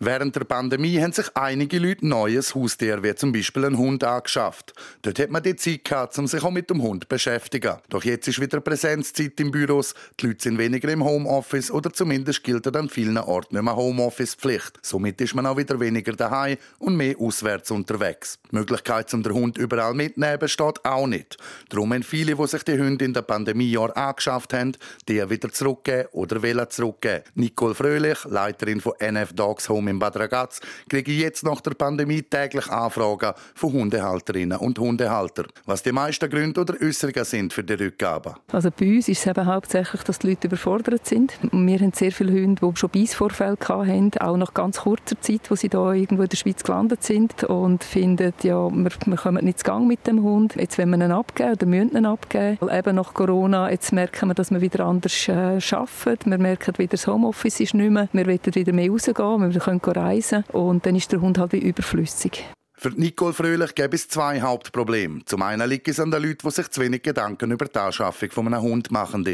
Während 0.00 0.34
der 0.34 0.42
Pandemie 0.42 1.00
haben 1.00 1.12
sich 1.12 1.26
einige 1.36 1.78
Leute 1.78 2.04
neues 2.04 2.56
Haustier, 2.56 3.04
wie 3.04 3.14
zum 3.14 3.32
Beispiel 3.32 3.64
einen 3.64 3.78
Hund, 3.78 4.02
angeschafft. 4.02 4.72
Dort 5.02 5.20
hat 5.20 5.30
man 5.30 5.40
die 5.40 5.54
Zeit 5.54 5.84
gehabt, 5.84 6.18
um 6.18 6.26
sich 6.26 6.42
auch 6.42 6.50
mit 6.50 6.68
dem 6.68 6.82
Hund 6.82 7.04
zu 7.04 7.08
beschäftigen. 7.08 7.76
Doch 7.90 8.02
jetzt 8.02 8.26
ist 8.26 8.40
wieder 8.40 8.60
Präsenzzeit 8.60 9.38
im 9.38 9.52
Büros. 9.52 9.94
Die 10.18 10.26
Leute 10.26 10.42
sind 10.42 10.58
weniger 10.58 10.88
im 10.88 11.04
Homeoffice 11.04 11.70
oder 11.70 11.92
zumindest 11.92 12.42
gilt 12.42 12.66
an 12.74 12.88
vielen 12.88 13.16
Orten 13.18 13.54
nicht 13.54 13.62
mehr 13.62 13.76
Homeoffice-Pflicht. 13.76 14.80
Somit 14.82 15.20
ist 15.20 15.36
man 15.36 15.46
auch 15.46 15.56
wieder 15.56 15.78
weniger 15.78 16.12
daheim 16.12 16.56
und 16.78 16.96
mehr 16.96 17.14
auswärts 17.20 17.70
unterwegs. 17.70 18.40
Die 18.50 18.56
Möglichkeit, 18.56 19.14
um 19.14 19.22
den 19.22 19.32
Hund 19.32 19.58
überall 19.58 19.94
mitzunehmen, 19.94 20.40
besteht 20.40 20.84
auch 20.84 21.06
nicht. 21.06 21.36
Darum 21.68 21.92
haben 21.92 22.02
viele, 22.02 22.34
die 22.34 22.46
sich 22.48 22.64
die 22.64 22.80
Hunde 22.80 23.04
in 23.04 23.12
der 23.12 23.22
Pandemiejahr 23.22 23.96
angeschafft 23.96 24.54
haben, 24.54 24.76
die 25.08 25.30
wieder 25.30 25.52
zurückgeben 25.52 26.08
oder 26.10 26.42
wollen 26.42 26.68
zurückgeben. 26.68 27.22
Nicole 27.36 27.76
Fröhlich, 27.76 28.24
Leiterin 28.24 28.80
von 28.80 28.94
NF 28.98 29.32
Dogs 29.34 29.68
Home 29.68 29.83
Zentrum 29.84 29.88
in 29.88 29.98
Bad 29.98 30.16
Ragaz 30.16 30.60
kriege 30.88 31.12
ich 31.12 31.20
jetzt 31.20 31.44
nach 31.44 31.60
der 31.60 31.72
Pandemie 31.72 32.22
täglich 32.22 32.68
Anfragen 32.68 33.32
von 33.54 33.72
Hundehalterinnen 33.72 34.58
und 34.58 34.78
Hundehaltern, 34.78 35.46
was 35.66 35.82
die 35.82 35.92
meisten 35.92 36.30
Gründe 36.30 36.60
oder 36.60 36.74
Äußerungen 36.80 37.24
sind 37.24 37.52
für 37.52 37.62
die 37.62 37.74
Rückgabe. 37.74 38.34
Also 38.52 38.70
bei 38.70 38.96
uns 38.96 39.08
ist 39.08 39.20
es 39.20 39.26
eben 39.26 39.46
hauptsächlich, 39.46 40.02
dass 40.02 40.18
die 40.18 40.28
Leute 40.28 40.46
überfordert 40.46 41.06
sind. 41.06 41.34
Wir 41.52 41.78
haben 41.78 41.92
sehr 41.92 42.12
viele 42.12 42.32
Hunde, 42.32 42.66
die 42.66 42.76
schon 42.76 42.90
Beißvorfälle 42.90 43.56
hatten, 43.60 44.10
auch 44.18 44.36
nach 44.36 44.54
ganz 44.54 44.80
kurzer 44.80 45.20
Zeit, 45.20 45.50
wo 45.50 45.54
sie 45.54 45.68
da 45.68 45.92
irgendwo 45.92 46.22
in 46.22 46.28
der 46.28 46.36
Schweiz 46.36 46.62
gelandet 46.62 47.02
sind 47.02 47.44
und 47.44 47.84
finden, 47.84 48.32
ja, 48.42 48.70
wir, 48.70 48.90
wir 49.06 49.16
kommen 49.16 49.44
nicht 49.44 49.58
zu 49.58 49.64
Gang 49.64 49.86
mit 49.86 50.06
dem 50.06 50.22
Hund. 50.22 50.56
Jetzt 50.56 50.78
wollen 50.78 50.90
wir 50.90 51.04
ihn 51.04 51.12
abgeben 51.12 51.52
oder 51.52 51.66
müssen 51.66 51.96
ihn 51.96 52.06
abgeben. 52.06 52.58
Weil 52.60 52.78
eben 52.78 52.96
nach 52.96 53.14
Corona, 53.14 53.70
jetzt 53.70 53.92
merken 53.92 54.28
wir, 54.28 54.34
dass 54.34 54.50
wir 54.50 54.60
wieder 54.60 54.84
anders 54.86 55.28
äh, 55.28 55.58
arbeiten. 55.74 56.30
Wir 56.30 56.38
merken 56.38 56.74
wieder, 56.78 56.90
das 56.90 57.06
Homeoffice 57.06 57.60
ist 57.60 57.74
nicht 57.74 57.90
mehr. 57.90 58.08
Wir 58.12 58.26
wollen 58.26 58.40
wieder 58.44 58.72
mehr 58.72 58.90
rausgehen. 58.90 59.52
Wir 59.52 59.60
können 59.80 60.04
reisen 60.04 60.44
und 60.52 60.86
dann 60.86 60.96
ist 60.96 61.12
der 61.12 61.20
Hund 61.20 61.38
halt 61.38 61.52
wie 61.52 61.58
überflüssig. 61.58 62.44
Für 62.76 62.90
Nicole 62.90 63.32
Fröhlich 63.32 63.74
gäbe 63.76 63.94
es 63.94 64.08
zwei 64.08 64.42
Hauptprobleme. 64.42 65.24
Zum 65.24 65.40
einen 65.42 65.70
liegt 65.70 65.88
es 65.88 66.00
an 66.00 66.10
den 66.10 66.22
Leuten, 66.22 66.46
die 66.46 66.50
sich 66.50 66.68
zu 66.70 66.82
wenig 66.82 67.02
Gedanken 67.02 67.52
über 67.52 67.66
die 67.66 67.78
Anschaffung 67.78 68.30
von 68.30 68.46
einem 68.48 68.60
Hund 68.60 68.90
machen. 68.90 69.24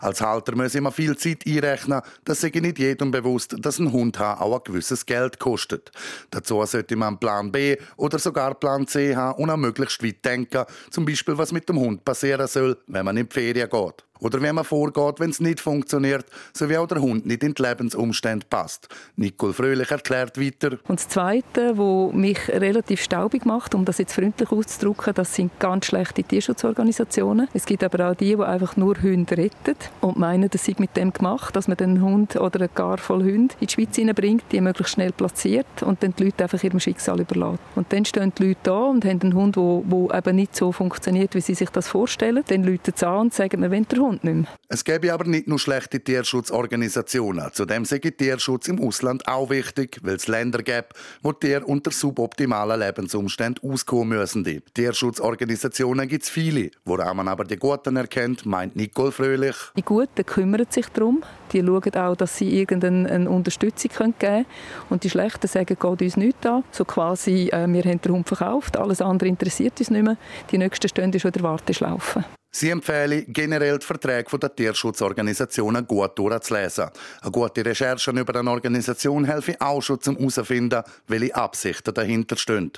Als 0.00 0.20
Halter 0.22 0.56
müssen 0.56 0.78
immer 0.78 0.90
viel 0.90 1.16
Zeit 1.16 1.44
einrechnen, 1.46 2.00
dass 2.24 2.40
sich 2.40 2.54
nicht 2.54 2.78
jedem 2.78 3.10
bewusst, 3.10 3.54
dass 3.58 3.78
ein 3.78 3.92
Hund 3.92 4.18
auch 4.20 4.52
ein 4.52 4.64
gewisses 4.64 5.04
Geld 5.06 5.38
kostet. 5.38 5.92
Dazu 6.30 6.64
sollte 6.64 6.96
man 6.96 7.20
Plan 7.20 7.52
B 7.52 7.76
oder 7.96 8.18
sogar 8.18 8.54
Plan 8.54 8.86
C 8.86 9.14
haben 9.14 9.40
und 9.42 9.50
auch 9.50 9.56
möglichst 9.56 10.02
weit 10.02 10.24
denken, 10.24 10.64
zum 10.90 11.04
Beispiel 11.04 11.36
was 11.36 11.52
mit 11.52 11.68
dem 11.68 11.78
Hund 11.78 12.04
passieren 12.04 12.48
soll, 12.48 12.78
wenn 12.86 13.04
man 13.04 13.16
in 13.18 13.28
die 13.28 13.32
Ferien 13.34 13.68
geht. 13.68 14.07
Oder 14.20 14.42
wie 14.42 14.52
man 14.52 14.64
vorgeht, 14.64 15.20
wenn 15.20 15.30
es 15.30 15.40
nicht 15.40 15.60
funktioniert, 15.60 16.26
sowie 16.52 16.76
auch 16.76 16.86
der 16.86 17.00
Hund 17.00 17.26
nicht 17.26 17.42
in 17.42 17.54
die 17.54 17.62
Lebensumstände 17.62 18.46
passt. 18.48 18.88
Nicole 19.16 19.52
Fröhlich 19.52 19.90
erklärt 19.90 20.40
weiter. 20.40 20.78
Und 20.88 21.00
das 21.00 21.08
Zweite, 21.08 21.76
was 21.76 22.12
mich 22.14 22.48
relativ 22.48 23.02
staubig 23.02 23.46
macht, 23.46 23.74
um 23.74 23.84
das 23.84 23.98
jetzt 23.98 24.14
freundlich 24.14 24.50
auszudrücken, 24.50 25.14
das 25.14 25.34
sind 25.34 25.58
ganz 25.58 25.86
schlechte 25.86 26.22
Tierschutzorganisationen. 26.22 27.48
Es 27.54 27.66
gibt 27.66 27.84
aber 27.84 28.10
auch 28.10 28.14
die, 28.14 28.36
die 28.36 28.42
einfach 28.42 28.76
nur 28.76 28.96
Hunde 29.02 29.36
retten 29.36 29.76
und 30.00 30.18
meinen, 30.18 30.50
das 30.50 30.64
sei 30.64 30.74
mit 30.78 30.96
dem 30.96 31.12
gemacht, 31.12 31.54
dass 31.54 31.68
man 31.68 31.76
den 31.76 32.02
Hund 32.02 32.36
oder 32.36 32.60
eine 32.60 32.68
Gar 32.68 32.98
voll 32.98 33.22
Hunde 33.22 33.54
in 33.60 33.66
die 33.66 33.72
Schweiz 33.72 33.96
hineinbringt, 33.96 34.44
die 34.52 34.60
möglichst 34.60 34.94
schnell 34.94 35.12
platziert 35.12 35.82
und 35.82 36.02
dann 36.02 36.14
die 36.16 36.24
Leute 36.24 36.44
einfach 36.44 36.62
ihrem 36.62 36.80
Schicksal 36.80 37.20
überlässt. 37.20 37.60
Und 37.74 37.92
dann 37.92 38.04
stehen 38.04 38.32
die 38.36 38.48
Leute 38.48 38.60
da 38.64 38.78
und 38.84 39.04
haben 39.04 39.20
einen 39.22 39.34
Hund, 39.34 39.56
der 39.56 40.18
eben 40.18 40.36
nicht 40.36 40.56
so 40.56 40.72
funktioniert, 40.72 41.34
wie 41.34 41.40
sie 41.40 41.54
sich 41.54 41.70
das 41.70 41.88
vorstellen. 41.88 42.44
Dann 42.48 42.64
läuten 42.64 42.92
sie 42.94 43.06
an 43.06 43.20
und 43.20 43.34
sagen, 43.34 43.62
wir 43.62 43.70
wollen 43.70 43.86
den 43.88 44.00
Hund 44.00 44.07
nicht 44.12 44.24
mehr. 44.24 44.46
Es 44.68 44.84
gäbe 44.84 45.12
aber 45.12 45.24
nicht 45.24 45.48
nur 45.48 45.58
schlechte 45.58 46.00
Tierschutzorganisationen. 46.00 47.50
Zudem 47.52 47.84
sei 47.84 47.98
Tierschutz 47.98 48.68
im 48.68 48.80
Ausland 48.80 49.26
auch 49.28 49.50
wichtig, 49.50 49.98
weil 50.02 50.16
es 50.16 50.28
Länder 50.28 50.62
gibt, 50.62 50.94
wo 51.22 51.32
Tiere 51.32 51.64
unter 51.64 51.90
suboptimalen 51.90 52.80
Lebensumständen 52.80 53.70
auskommen 53.70 54.18
müssen. 54.18 54.44
Die 54.44 54.60
Tierschutzorganisationen 54.74 56.08
gibt 56.08 56.24
es 56.24 56.30
viele. 56.30 56.70
Woran 56.84 57.16
man 57.16 57.28
aber 57.28 57.44
die 57.44 57.56
Guten 57.56 57.96
erkennt, 57.96 58.46
meint 58.46 58.76
Nicole 58.76 59.12
Fröhlich. 59.12 59.56
Die 59.76 59.82
Guten 59.82 60.24
kümmern 60.26 60.66
sich 60.70 60.88
darum. 60.88 61.22
Die 61.52 61.62
schauen 61.64 61.94
auch, 61.94 62.16
dass 62.16 62.36
sie 62.36 62.58
irgendeine 62.58 63.28
Unterstützung 63.30 63.90
geben 63.90 64.14
können. 64.18 64.46
Und 64.90 65.04
die 65.04 65.10
Schlechten 65.10 65.46
sagen, 65.46 65.76
geht 65.78 66.02
uns 66.02 66.16
nichts 66.16 66.46
an. 66.46 66.64
So 66.70 66.84
quasi, 66.84 67.48
äh, 67.48 67.66
wir 67.66 67.82
haben 67.84 68.00
den 68.00 68.12
Hund 68.12 68.28
verkauft, 68.28 68.76
alles 68.76 69.00
andere 69.00 69.28
interessiert 69.28 69.78
uns 69.78 69.90
nicht 69.90 70.02
mehr. 70.02 70.16
Die 70.50 70.58
Nächsten 70.58 70.88
stehen 70.88 71.18
schon 71.18 71.28
in 71.28 71.32
der 71.32 71.42
Warteschlaufe. 71.42 72.24
Sie 72.50 72.70
empfehlen 72.70 73.26
generell 73.28 73.78
die 73.78 73.84
Verträge 73.84 74.38
der 74.38 74.54
Tierschutzorganisationen 74.54 75.86
gut 75.86 76.18
durchzulesen. 76.18 76.86
Eine 77.20 77.30
gute 77.30 77.64
Recherche 77.64 78.10
über 78.10 78.38
eine 78.38 78.50
Organisation 78.50 79.26
helfe 79.26 79.56
auch 79.60 79.82
schon 79.82 80.00
zum 80.00 80.16
herausfinden, 80.16 80.82
welche 81.08 81.34
Absichten 81.34 81.92
dahinter 81.92 82.36
stehen. 82.36 82.72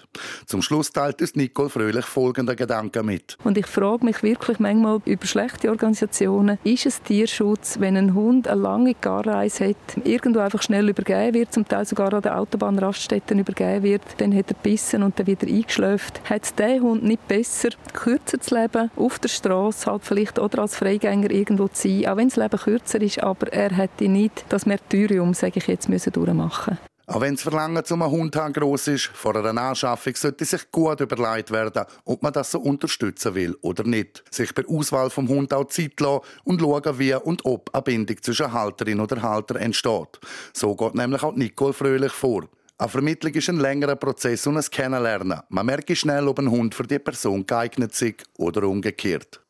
Zum 0.47 0.61
Schluss 0.61 0.93
teilt 0.93 1.21
uns 1.21 1.37
Nicole 1.37 1.71
Fröhlich 1.71 2.05
folgende 2.05 2.57
Gedanken 2.57 3.07
mit. 3.07 3.39
Und 3.45 3.57
ich 3.59 3.67
frage 3.67 4.05
mich 4.05 4.25
wirklich 4.25 4.59
manchmal 4.59 5.01
über 5.05 5.27
schlechte 5.27 5.71
Organisationen. 5.71 6.59
Ist 6.65 6.87
es 6.87 7.01
Tierschutz, 7.03 7.79
wenn 7.79 7.97
ein 7.97 8.15
Hund 8.15 8.49
eine 8.49 8.61
lange 8.61 8.95
Garreise 8.95 9.69
hat, 9.69 10.05
irgendwo 10.05 10.41
einfach 10.41 10.63
schnell 10.63 10.89
übergeben 10.89 11.35
wird, 11.35 11.55
zum 11.55 11.67
Teil 11.67 11.85
sogar 11.85 12.13
an 12.13 12.23
den 12.23 12.33
Autobahnraststätten 12.33 13.39
übergeben 13.39 13.85
wird, 13.85 14.03
dann 14.19 14.35
hat 14.35 14.51
er 14.51 14.57
bissen 14.57 15.05
und 15.05 15.19
dann 15.19 15.29
wieder 15.29 15.47
eingeschläft. 15.47 16.21
Hat 16.29 16.45
es 16.45 16.55
der 16.57 16.81
Hund 16.81 17.05
nicht 17.05 17.27
besser, 17.29 17.69
kürzer 17.93 18.41
zu 18.41 18.57
leben, 18.57 18.91
auf 18.97 19.21
der 19.21 19.29
Straße 19.29 19.60
Straße 19.61 19.91
halt 19.91 20.05
vielleicht 20.05 20.39
oder 20.39 20.61
als 20.61 20.77
Freigänger 20.77 21.31
irgendwo 21.31 21.69
zu 21.69 21.89
sein, 21.89 22.07
auch 22.07 22.17
wenn 22.17 22.29
das 22.29 22.37
Leben 22.37 22.59
kürzer 22.59 23.01
ist, 23.01 23.23
aber 23.23 23.53
er 23.53 23.71
hätte 23.71 24.09
nicht 24.09 24.45
das 24.49 24.67
Märtyrium, 24.67 25.35
sage 25.35 25.59
ich 25.59 25.67
jetzt, 25.67 25.89
müssen 25.89 26.13
durchmachen 26.13 26.79
auch 27.07 27.21
wenn 27.21 27.35
das 27.35 27.43
Verlangen 27.43 27.85
zum 27.85 28.09
Hund 28.09 28.37
groß 28.37 28.87
ist, 28.87 29.07
vor 29.07 29.35
einer 29.35 29.61
Anschaffung 29.61 30.15
sollte 30.15 30.45
sich 30.45 30.71
gut 30.71 31.01
überlegt 31.01 31.51
werden, 31.51 31.85
ob 32.05 32.23
man 32.23 32.33
das 32.33 32.53
so 32.53 32.61
unterstützen 32.61 33.35
will 33.35 33.57
oder 33.63 33.83
nicht. 33.83 34.23
Sich 34.31 34.55
bei 34.55 34.65
Auswahl 34.69 35.11
vom 35.11 35.27
Hund 35.27 35.53
auch 35.53 35.65
Zeit 35.65 35.99
lassen 35.99 36.21
und 36.45 36.61
schauen, 36.61 36.99
wie 37.01 37.15
und 37.15 37.45
ob 37.45 37.75
eine 37.75 37.83
Bindung 37.83 38.23
zwischen 38.23 38.53
Halterin 38.53 39.01
oder 39.01 39.21
Halter 39.23 39.57
entsteht. 39.57 40.21
So 40.53 40.77
geht 40.77 40.95
nämlich 40.95 41.25
auch 41.25 41.35
Nicole 41.35 41.73
Fröhlich 41.73 42.13
vor. 42.13 42.45
Eine 42.79 42.89
Vermittlung 42.89 43.35
ist 43.35 43.49
ein 43.51 43.59
längerer 43.59 43.97
Prozess 43.97 44.47
und 44.47 44.57
ein 44.57 44.65
Kennenlernen. 44.71 45.41
Man 45.49 45.67
merkt 45.67 45.95
schnell, 45.99 46.27
ob 46.29 46.39
ein 46.39 46.51
Hund 46.51 46.75
für 46.75 46.87
die 46.87 46.99
Person 46.99 47.45
geeignet 47.45 48.01
ist 48.01 48.25
oder 48.39 48.63
umgekehrt. 48.63 49.41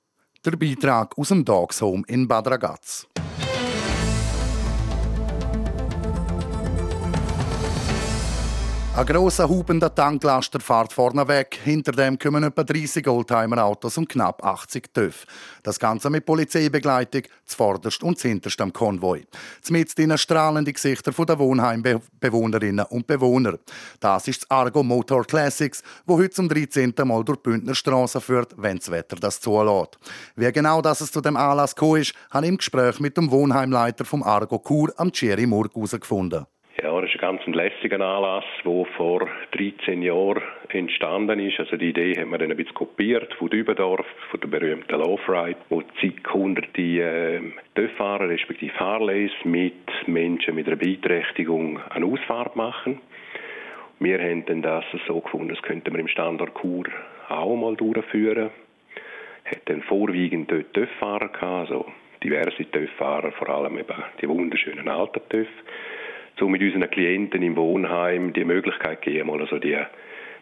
Der 0.42 0.52
Beitrag 0.52 1.18
aus 1.18 1.28
dem 1.28 1.44
Dogs 1.44 1.82
Home 1.82 2.02
in 2.06 2.26
Bad 2.26 2.46
Ragaz. 2.46 3.06
Ein 8.96 9.06
grosser 9.06 9.48
hubender 9.48 9.94
Tanklaster 9.94 10.58
fährt 10.58 10.92
vorne 10.92 11.26
weg. 11.28 11.60
Hinter 11.62 11.92
dem 11.92 12.18
kommen 12.18 12.42
etwa 12.42 12.64
30 12.64 13.06
Oldtimer-Autos 13.06 13.96
und 13.96 14.08
knapp 14.08 14.44
80 14.44 14.92
TÜV. 14.92 15.26
Das 15.62 15.78
Ganze 15.78 16.10
mit 16.10 16.26
Polizeibegleitung, 16.26 17.22
zuvorderst 17.46 18.02
und 18.02 18.18
zuhinterst 18.18 18.60
am 18.60 18.72
Konvoi. 18.72 19.24
Zumindest 19.62 20.00
in 20.00 20.18
strahlende 20.18 20.72
Gesichter 20.72 21.12
der 21.12 21.38
Wohnheimbewohnerinnen 21.38 22.84
und 22.86 23.06
Bewohner. 23.06 23.58
Das 24.00 24.26
ist 24.26 24.42
das 24.42 24.50
Argo 24.50 24.82
Motor 24.82 25.24
Classics, 25.24 25.84
wo 26.04 26.18
heute 26.18 26.30
zum 26.30 26.48
13. 26.48 26.92
Mal 27.04 27.24
durch 27.24 27.38
die 27.38 27.50
Bündner 27.50 27.74
führt, 28.20 28.54
wenn 28.56 28.78
das 28.78 28.90
Wetter 28.90 29.16
das 29.16 29.40
zulässt. 29.40 29.98
Wie 30.34 30.50
genau 30.50 30.82
das 30.82 31.00
es 31.00 31.12
zu 31.12 31.20
dem 31.20 31.36
Anlass 31.36 31.76
gekommen 31.76 32.02
ist, 32.02 32.12
habe 32.32 32.46
ich 32.46 32.50
im 32.50 32.58
Gespräch 32.58 32.98
mit 32.98 33.16
dem 33.16 33.30
Wohnheimleiter 33.30 34.04
vom 34.04 34.24
Argo 34.24 34.58
Kur 34.58 34.92
am 34.96 35.12
Thierry 35.12 35.46
Murg 35.46 35.74
herausgefunden. 35.76 36.44
Ja, 36.82 36.98
das 36.98 37.10
ist 37.10 37.16
ein 37.16 37.36
ganz 37.36 37.46
lässiger 37.54 38.00
Anlass, 38.00 38.44
der 38.64 38.84
vor 38.96 39.28
13 39.50 40.00
Jahren 40.00 40.42
entstanden 40.68 41.38
ist. 41.38 41.60
Also 41.60 41.76
die 41.76 41.90
Idee 41.90 42.16
haben 42.18 42.30
wir 42.30 42.38
dann 42.38 42.50
ein 42.50 42.56
bisschen 42.56 42.72
kopiert 42.72 43.34
von 43.34 43.50
Dübendorf, 43.50 44.06
von 44.30 44.40
der 44.40 44.48
berühmten 44.48 44.98
Love-Ride, 44.98 45.58
wo 45.68 45.82
zig 46.00 46.22
hunderte 46.32 46.80
äh, 46.80 47.40
Töfffahrer, 47.74 48.30
respektive 48.30 48.72
Harleys, 48.80 49.32
mit 49.44 49.74
Menschen 50.06 50.54
mit 50.54 50.68
einer 50.68 50.76
Beeinträchtigung 50.76 51.80
eine 51.90 52.06
Ausfahrt 52.06 52.56
machen. 52.56 53.00
Wir 53.98 54.18
haben 54.18 54.46
dann 54.46 54.62
das 54.62 54.84
so 55.06 55.20
gefunden, 55.20 55.50
das 55.50 55.62
könnten 55.62 55.92
wir 55.92 56.00
im 56.00 56.08
Standort 56.08 56.54
Chur 56.54 56.86
auch 57.28 57.56
mal 57.56 57.76
durchführen. 57.76 58.48
Hat 59.44 59.60
dann 59.66 59.82
vorwiegend 59.82 60.50
dort 60.50 60.72
Töfffahrer 60.72 61.28
gehabt, 61.28 61.70
also 61.70 61.84
diverse 62.24 62.70
Töfffahrer, 62.70 63.32
vor 63.32 63.50
allem 63.50 63.76
eben 63.76 64.02
die 64.22 64.28
wunderschönen 64.28 64.88
alten 64.88 65.20
Töff 65.28 65.48
so 66.40 66.48
mit 66.48 66.62
unseren 66.62 66.90
Klienten 66.90 67.42
im 67.42 67.54
Wohnheim 67.54 68.32
die 68.32 68.44
Möglichkeit 68.44 69.02
geben, 69.02 69.28
mal 69.28 69.40
also 69.40 69.58
die, 69.58 69.78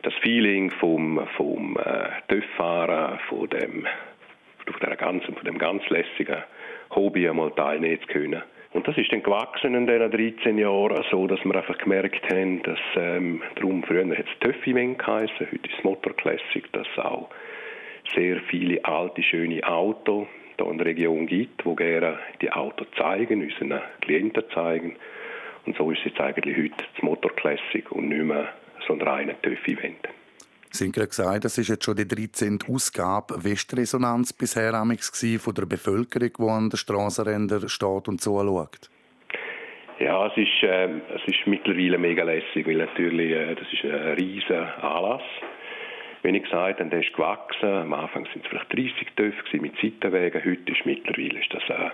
das 0.03 0.15
Feeling 0.23 0.71
vom, 0.71 1.27
vom 1.37 1.77
äh, 1.77 2.11
TÜV-Fahren, 2.29 3.19
von 3.29 3.49
dem, 3.51 3.87
von, 4.65 4.81
der 4.81 4.97
ganzen, 4.97 5.35
von 5.35 5.45
dem 5.45 5.59
ganz 5.59 5.87
lässigen 5.91 6.45
Hobby 6.95 7.29
einmal 7.29 7.51
teilnehmen 7.51 8.01
zu 8.01 8.07
können. 8.07 8.43
Und 8.73 8.87
das 8.87 8.97
ist 8.97 9.11
dann 9.13 9.23
gewachsen 9.23 9.75
in 9.75 9.87
diesen 9.87 10.11
13 10.11 10.59
Jahren, 10.59 11.03
so 11.11 11.27
dass 11.27 11.45
wir 11.45 11.57
einfach 11.57 11.79
gemerkt 11.79 12.33
haben, 12.33 12.63
dass 12.63 12.79
ähm, 12.97 13.43
darum 13.57 13.83
früher 13.83 14.07
hat 14.17 14.27
es 14.27 14.39
TÜV-Event 14.41 14.99
geheißen, 15.01 15.47
heute 15.51 15.69
ist 15.69 15.79
es 15.79 15.85
Motor 15.85 16.15
Classic, 16.15 16.71
dass 16.73 16.87
es 16.97 17.05
auch 17.05 17.29
sehr 18.15 18.39
viele 18.49 18.85
alte, 18.85 19.23
schöne 19.23 19.67
Autos 19.67 20.29
hier 20.57 20.71
in 20.71 20.79
der 20.79 20.87
Region 20.87 21.27
gibt, 21.27 21.65
die 21.65 21.77
gerne 21.77 22.19
die 22.41 22.53
Autos 22.53 22.87
zeigen, 22.97 23.43
unseren 23.43 23.81
Klienten 24.01 24.45
zeigen. 24.55 24.97
Und 25.69 25.77
so 25.77 25.91
ist 25.91 25.99
es 25.99 26.05
jetzt 26.07 26.21
eigentlich 26.21 26.57
heute 26.57 26.83
das 26.95 27.03
Motor 27.03 27.31
Classic 27.37 27.93
und 27.93 28.09
nicht 28.09 28.25
mehr 28.25 28.49
so 28.87 28.95
ein 28.95 29.03
reiner 29.03 29.35
TÜV-Event. 29.43 30.09
Sie 30.71 30.85
haben 30.85 30.93
gerade 30.93 31.09
gesagt, 31.09 31.45
das 31.45 31.59
ist 31.59 31.69
jetzt 31.69 31.85
schon 31.85 31.95
die 31.95 32.09
13. 32.09 32.61
Ausgabe. 32.73 33.45
Wie 33.45 33.51
war 33.51 33.59
die 33.71 33.77
Resonanz 33.77 34.33
bisher 34.33 34.73
von 34.73 35.55
der 35.55 35.67
Bevölkerung, 35.67 36.31
die 36.39 36.51
an 36.51 36.71
den 36.71 36.77
Strassenrändern 36.79 37.69
steht 37.69 38.09
und 38.09 38.19
zuschaut? 38.19 38.89
Ja, 39.99 40.29
es 40.29 40.39
ist, 40.39 40.63
äh, 40.63 40.89
es 41.15 41.23
ist 41.27 41.47
mittlerweile 41.47 41.99
mega 41.99 42.25
lässig, 42.25 42.67
weil 42.67 42.77
natürlich, 42.77 43.31
äh, 43.31 43.55
das 43.55 43.71
ist 43.71 43.85
ein 43.85 44.15
riesiger 44.15 44.83
Anlass. 44.83 45.23
Wie 46.23 46.35
ich 46.35 46.45
gesagt 46.45 46.81
habe, 46.81 46.89
der 46.89 47.01
ist 47.01 47.13
gewachsen. 47.13 47.69
Am 47.69 47.93
Anfang 47.93 48.27
sind 48.33 48.43
es 48.43 48.49
vielleicht 48.49 48.73
30 48.73 48.93
Töpfe 49.17 49.59
mit 49.59 49.75
Seitenwegen. 49.83 50.43
Heute 50.43 50.73
ist 50.73 50.87
mittlerweile 50.87 51.39
ist 51.39 51.53
das 51.53 51.63
äh, 51.69 51.91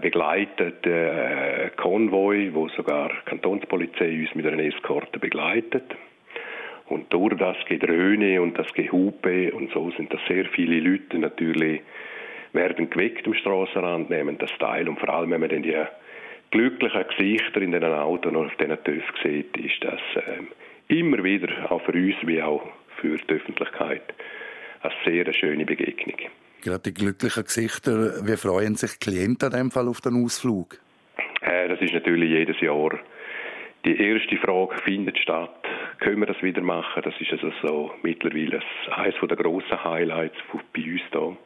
begleitet 0.00 0.86
äh, 0.86 1.70
Konvoi, 1.76 2.50
wo 2.52 2.68
sogar 2.68 3.10
Kantonspolizei 3.24 4.20
uns 4.20 4.34
mit 4.34 4.46
einer 4.46 4.62
Eskorte 4.62 5.18
begleitet. 5.18 5.84
Und 6.86 7.12
durch 7.12 7.36
das 7.36 7.56
Gedröhne 7.66 8.40
und 8.40 8.58
das 8.58 8.72
Gehupe 8.74 9.52
und 9.52 9.70
so 9.72 9.90
sind 9.92 10.12
das 10.12 10.20
sehr 10.28 10.46
viele 10.46 10.80
Leute 10.80 11.18
natürlich 11.18 11.80
werden 12.52 12.88
geweckt 12.88 13.26
am 13.26 13.34
Strassenrand, 13.34 14.10
nehmen 14.10 14.38
das 14.38 14.50
teil 14.58 14.88
und 14.88 14.98
vor 14.98 15.10
allem, 15.10 15.30
wenn 15.32 15.40
man 15.40 15.50
dann 15.50 15.62
die 15.62 15.76
glücklichen 16.50 17.04
Gesichter 17.08 17.60
in 17.60 17.72
den 17.72 17.84
Autos 17.84 18.32
und 18.32 18.46
auf 18.46 18.56
diesen 18.56 18.82
TÜV 18.84 19.04
sieht, 19.22 19.56
ist 19.58 19.84
das 19.84 20.00
äh, 20.14 20.94
immer 20.98 21.22
wieder 21.22 21.70
auch 21.70 21.82
für 21.82 21.92
uns 21.92 22.16
wie 22.22 22.42
auch 22.42 22.66
für 23.00 23.16
die 23.16 23.34
Öffentlichkeit 23.34 24.14
eine 24.82 24.92
sehr 25.04 25.32
schöne 25.34 25.66
Begegnung. 25.66 26.30
Gerade 26.62 26.90
die 26.90 26.94
glücklichen 26.94 27.44
Gesichter, 27.44 28.26
wie 28.26 28.36
freuen 28.36 28.74
sich 28.74 28.98
Klienten 28.98 29.52
in 29.52 29.58
dem 29.58 29.70
Fall 29.70 29.88
auf 29.88 30.00
den 30.00 30.24
Ausflug? 30.24 30.78
Äh, 31.40 31.68
das 31.68 31.80
ist 31.80 31.94
natürlich 31.94 32.30
jedes 32.30 32.60
Jahr 32.60 32.98
die 33.84 33.96
erste 33.96 34.36
Frage, 34.38 34.76
findet 34.84 35.18
statt, 35.18 35.66
können 36.00 36.20
wir 36.20 36.26
das 36.26 36.42
wieder 36.42 36.62
machen? 36.62 37.02
Das 37.02 37.14
ist 37.20 37.32
also 37.32 37.52
so 37.62 37.90
mittlerweile 38.02 38.60
eines 38.90 39.14
der 39.20 39.36
grossen 39.36 39.84
Highlights 39.84 40.36
bei 40.52 40.80
uns 40.80 41.00
hier. 41.10 41.36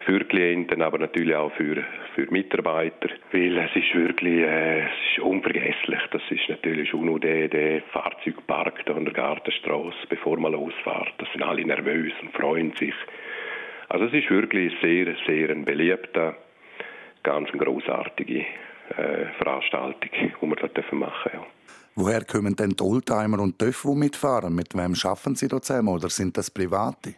Für 0.00 0.24
Klienten, 0.24 0.80
aber 0.80 0.98
natürlich 0.98 1.34
auch 1.34 1.52
für, 1.52 1.84
für 2.14 2.30
Mitarbeiter, 2.30 3.10
weil 3.32 3.58
es 3.58 3.74
ist 3.74 3.94
wirklich 3.94 4.40
äh, 4.40 4.82
es 4.82 5.16
ist 5.16 5.18
unvergesslich. 5.18 6.00
Das 6.12 6.22
ist 6.30 6.48
natürlich 6.48 6.88
schon 6.88 7.06
nur 7.06 7.20
der, 7.20 7.48
der 7.48 7.82
Fahrzeugpark 7.92 8.86
da 8.86 8.94
an 8.94 9.04
der 9.04 9.12
Gartenstraße, 9.12 10.06
bevor 10.08 10.38
man 10.38 10.52
losfährt. 10.52 11.12
Da 11.18 11.26
sind 11.32 11.42
alle 11.42 11.64
nervös 11.64 12.12
und 12.22 12.32
freuen 12.32 12.72
sich 12.76 12.94
Also 13.88 14.04
es 14.06 14.12
ist 14.12 14.30
wirklich 14.30 14.72
sehr, 14.82 15.14
sehr 15.26 15.50
ein 15.50 15.64
beliebter, 15.64 16.36
ganz 17.22 17.50
großartige 17.50 18.40
äh, 18.40 19.26
Veranstaltung, 19.38 20.10
die 20.12 20.46
wir 20.46 20.56
da 20.56 20.82
machen 20.94 21.30
ja. 21.34 21.46
Woher 21.94 22.24
kommen 22.24 22.54
denn 22.54 22.70
die 22.70 22.84
Oldtimer 22.84 23.40
und 23.40 23.60
die 23.60 23.88
mitfahren? 23.96 24.54
Mit 24.54 24.72
wem 24.76 24.94
schaffen 24.94 25.34
Sie 25.34 25.48
da 25.48 25.60
zusammen 25.60 25.88
oder 25.88 26.08
sind 26.08 26.36
das 26.36 26.48
Private? 26.48 27.14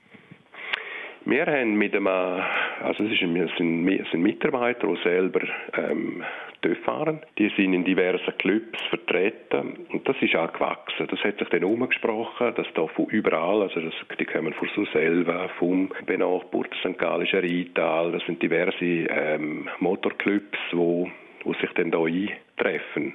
Wir 1.26 1.44
haben 1.44 1.74
mit 1.74 1.94
einem, 1.94 2.06
also 2.06 3.04
es, 3.04 3.12
ist, 3.12 3.22
es, 3.22 3.56
sind, 3.58 3.86
es 3.88 4.10
sind 4.10 4.22
Mitarbeiter, 4.22 4.86
die 4.86 5.02
selber 5.02 5.42
ähm, 5.74 6.24
TÜV 6.62 6.78
fahren. 6.84 7.20
Die 7.38 7.48
sind 7.56 7.72
in 7.72 7.84
diversen 7.84 8.36
Clubs 8.38 8.80
vertreten 8.88 9.86
und 9.92 10.08
das 10.08 10.16
ist 10.20 10.34
auch 10.36 10.52
gewachsen. 10.52 11.06
Das 11.10 11.22
hat 11.24 11.38
sich 11.38 11.48
dann 11.48 11.64
umgesprochen, 11.64 12.54
dass 12.54 12.66
da 12.74 12.86
von 12.86 13.06
überall, 13.06 13.62
also 13.62 13.80
das, 13.80 13.94
die 14.18 14.24
kommen 14.24 14.52
von 14.54 14.68
Surselva, 14.74 15.48
vom 15.58 15.90
benachbarten 16.06 16.78
St. 16.80 16.98
Gallischen 16.98 17.40
Rheintal, 17.40 18.12
das 18.12 18.24
sind 18.26 18.42
diverse 18.42 18.84
ähm, 18.84 19.68
Motorclubs, 19.78 20.58
wo, 20.72 21.10
wo 21.44 21.54
sich 21.54 21.70
dann 21.74 21.90
da 21.90 22.04
eintreffen. 22.04 23.14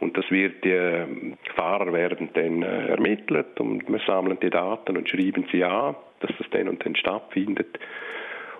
Und 0.00 0.16
das 0.16 0.30
wird, 0.30 0.64
die 0.64 0.70
ähm, 0.70 1.38
Fahrer 1.54 1.92
werden 1.92 2.28
dann 2.34 2.62
äh, 2.62 2.88
ermittelt 2.88 3.58
und 3.60 3.88
wir 3.88 4.00
sammeln 4.06 4.38
die 4.42 4.50
Daten 4.50 4.96
und 4.96 5.08
schreiben 5.08 5.46
sie 5.50 5.64
an, 5.64 5.94
dass 6.20 6.30
das 6.36 6.46
dann 6.50 6.68
und 6.68 6.84
dann 6.84 6.96
stattfindet. 6.96 7.78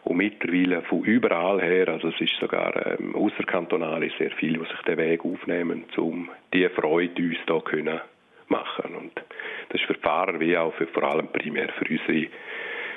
Und 0.04 0.18
mittlerweile 0.18 0.82
von 0.82 1.02
überall 1.02 1.60
her, 1.62 1.88
also 1.88 2.08
es 2.08 2.20
ist 2.20 2.36
sogar 2.38 2.74
ähm, 2.86 3.14
außerkantonal, 3.14 4.04
ist 4.04 4.18
sehr 4.18 4.30
viele, 4.32 4.58
die 4.58 4.66
sich 4.66 4.82
den 4.86 4.98
Weg 4.98 5.24
aufnehmen, 5.24 5.84
um 5.96 6.28
diese 6.52 6.70
Freude 6.70 7.22
uns 7.22 7.38
hier 7.46 7.60
können 7.62 8.00
machen. 8.48 8.94
Und 8.94 9.12
das 9.70 9.80
ist 9.80 9.86
für 9.86 9.94
die 9.94 10.00
Fahrer 10.00 10.38
wie 10.40 10.56
auch 10.56 10.74
für, 10.74 10.86
vor 10.88 11.04
allem 11.04 11.28
primär 11.28 11.70
für 11.78 11.86
unsere 11.90 12.28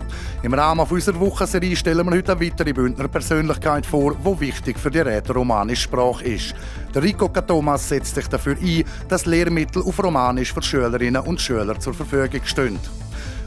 Im 0.44 0.54
Rahmen 0.54 0.86
unserer 0.88 1.18
Wochenserie 1.18 1.74
stellen 1.74 2.06
wir 2.06 2.16
heute 2.16 2.30
eine 2.30 2.46
weitere 2.46 2.72
Bündner 2.72 3.08
Persönlichkeit 3.08 3.84
vor, 3.84 4.14
die 4.14 4.40
wichtig 4.40 4.78
für 4.78 4.88
die 4.88 5.00
rätoromanische 5.00 5.82
Sprache 5.82 6.22
ist. 6.22 6.54
Der 6.94 7.02
Rico 7.02 7.26
Thomas 7.26 7.88
setzt 7.88 8.14
sich 8.14 8.28
dafür 8.28 8.56
ein, 8.62 8.84
dass 9.08 9.26
Lehrmittel 9.26 9.82
auf 9.82 10.00
Romanisch 10.00 10.54
für 10.54 10.62
Schülerinnen 10.62 11.22
und 11.22 11.40
Schüler 11.40 11.76
zur 11.80 11.92
Verfügung 11.92 12.42
stehen. 12.44 12.78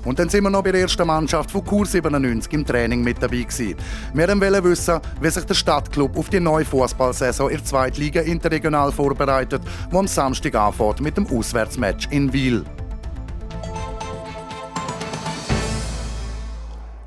Und 0.04 0.20
dann 0.20 0.28
sind 0.28 0.44
wir 0.44 0.50
noch 0.50 0.62
bei 0.64 0.74
der 0.74 0.82
ersten 0.82 1.08
Mannschaft 1.08 1.50
von 1.50 1.64
Kur 1.64 1.86
97 1.86 2.52
im 2.52 2.66
Training 2.66 3.04
mit 3.04 3.24
dabei 3.24 3.44
gewesen. 3.44 3.76
Wir 4.14 4.28
wollen 4.28 4.64
wissen, 4.66 5.00
wie 5.22 5.30
sich 5.30 5.46
der 5.46 5.54
Stadtclub 5.54 6.18
auf 6.18 6.28
die 6.28 6.42
neue 6.42 6.66
Fußballsaison 6.66 7.52
in 7.52 7.56
der 7.56 7.66
Zweitliga 7.66 8.20
interregional 8.20 8.92
vorbereitet, 8.92 9.62
wo 9.92 10.00
am 10.00 10.08
Samstag 10.08 10.56
anfängt 10.56 11.00
mit 11.00 11.16
dem 11.16 11.28
Auswärtsmatch 11.28 12.10
in 12.10 12.34
Wiel. 12.34 12.66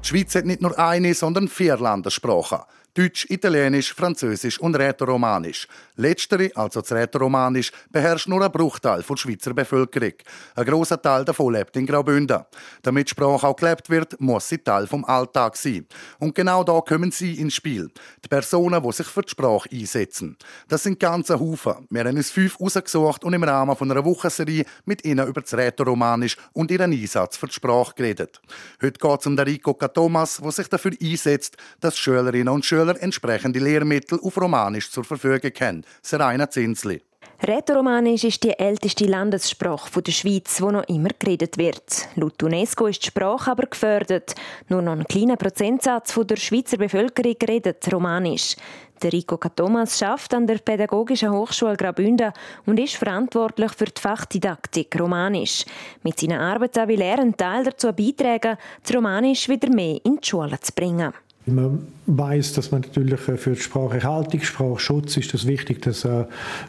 Die 0.05 0.09
Schweiz 0.09 0.35
hat 0.35 0.45
nicht 0.45 0.61
nur 0.61 0.79
eine, 0.79 1.15
sondern 1.15 1.49
vier 1.49 1.79
Landessprachen. 1.79 2.59
Deutsch, 2.97 3.27
Italienisch, 3.29 3.93
Französisch 3.93 4.61
und 4.61 4.77
Rätoromanisch. 4.77 5.67
Letztere, 5.97 6.53
also 6.55 6.81
das 6.81 6.93
Rätoromanisch, 6.93 7.73
beherrscht 7.91 8.29
nur 8.29 8.45
ein 8.45 8.53
Bruchteil 8.53 9.03
der 9.03 9.17
Schweizer 9.17 9.53
Bevölkerung. 9.53 10.13
Ein 10.55 10.65
grosser 10.65 11.03
Teil 11.03 11.25
davon 11.25 11.55
lebt 11.55 11.75
in 11.77 11.87
Graubünden. 11.87 12.45
Damit 12.83 13.11
Sprache 13.11 13.49
auch 13.49 13.57
gelebt 13.57 13.91
wird, 13.91 14.21
muss 14.21 14.49
sie 14.49 14.59
Teil 14.59 14.87
vom 14.87 15.05
Alltag 15.07 15.57
sein. 15.57 15.89
Und 16.21 16.37
genau 16.37 16.63
da 16.63 16.81
kommen 16.83 17.11
sie 17.11 17.35
ins 17.41 17.55
Spiel. 17.55 17.91
Die 18.25 18.29
Personen, 18.29 18.81
die 18.81 18.93
sich 18.93 19.09
für 19.09 19.23
die 19.23 19.31
Sprache 19.31 19.69
einsetzen. 19.73 20.37
Das 20.69 20.85
sind 20.85 21.01
ganze 21.01 21.41
Haufen. 21.41 21.89
Wir 21.91 22.05
haben 22.05 22.17
uns 22.17 22.31
fünf 22.31 22.61
rausgesucht 22.61 23.25
und 23.25 23.33
im 23.33 23.43
Rahmen 23.43 23.77
einer 23.77 24.05
Wochenserie 24.05 24.67
mit 24.85 25.05
ihnen 25.05 25.27
über 25.27 25.41
das 25.41 25.55
Rätoromanisch 25.55 26.37
und 26.53 26.71
ihren 26.71 26.93
Einsatz 26.93 27.37
für 27.37 27.49
die 27.49 27.55
Sprache 27.55 27.95
geredet. 27.97 28.41
Heute 28.81 29.01
geht 29.01 29.21
es 29.21 29.27
um 29.27 29.35
den 29.35 29.47
Rico 29.49 29.75
Thomas, 29.95 30.41
der 30.43 30.53
sich 30.53 30.69
dafür 30.69 30.93
einsetzt, 31.01 31.57
dass 31.81 31.97
Schülerinnen 31.97 32.49
und 32.49 32.65
Schüler 32.65 33.01
entsprechende 33.01 33.61
Lehrmittel 33.61 34.19
auf 34.23 34.37
Romanisch 34.37 34.91
zur 34.91 35.05
Verfügung 35.05 35.53
haben. 35.61 35.85
Serena 36.03 36.51
Zinsli. 36.51 37.03
Rätoromanisch 37.47 38.25
ist 38.25 38.43
die 38.43 38.59
älteste 38.59 39.05
Landessprache 39.05 40.01
der 40.01 40.13
Schweiz, 40.13 40.57
die 40.57 40.63
noch 40.63 40.89
immer 40.89 41.11
geredet 41.19 41.59
wird. 41.59 42.09
Laut 42.15 42.43
UNESCO 42.43 42.87
ist 42.87 43.03
die 43.03 43.09
Sprache 43.09 43.51
aber 43.51 43.67
gefördert. 43.67 44.35
Nur 44.71 44.81
noch 44.81 44.93
ein 44.93 45.05
kleiner 45.05 45.37
Prozentsatz 45.37 46.19
der 46.19 46.37
Schweizer 46.37 46.79
Bevölkerung 46.79 47.37
redet 47.47 47.93
Romanisch. 47.93 48.57
Der 49.03 49.13
Rico 49.13 49.37
Thomas 49.37 49.99
schafft 49.99 50.33
an 50.33 50.47
der 50.47 50.57
Pädagogischen 50.57 51.33
Hochschule 51.33 51.77
Graubünden 51.77 52.33
und 52.65 52.81
ist 52.81 52.97
verantwortlich 52.97 53.73
für 53.73 53.85
die 53.85 54.01
Fachdidaktik 54.01 54.99
Romanisch. 54.99 55.67
Mit 56.03 56.19
seiner 56.19 56.41
Arbeit 56.41 56.77
will 56.89 57.03
er 57.03 57.19
einen 57.19 57.37
Teil 57.37 57.65
dazu 57.65 57.93
beitragen, 57.93 58.57
das 58.83 58.97
Romanisch 58.97 59.51
wieder 59.51 59.69
mehr 59.69 60.01
in 60.03 60.17
die 60.17 60.27
Schule 60.27 60.59
zu 60.61 60.73
bringen. 60.73 61.13
Man 61.47 61.89
weiß, 62.07 62.55
dass 62.55 62.71
man 62.71 62.81
natürlich 62.81 63.29
äh, 63.29 63.37
für 63.37 63.51
die 63.51 63.61
Spracherhaltung, 63.61 64.41
Sprachschutz 64.41 65.17
ist 65.19 65.35
das 65.35 65.47
wichtig, 65.47 65.83
dass 65.83 66.05
äh, 66.05 66.25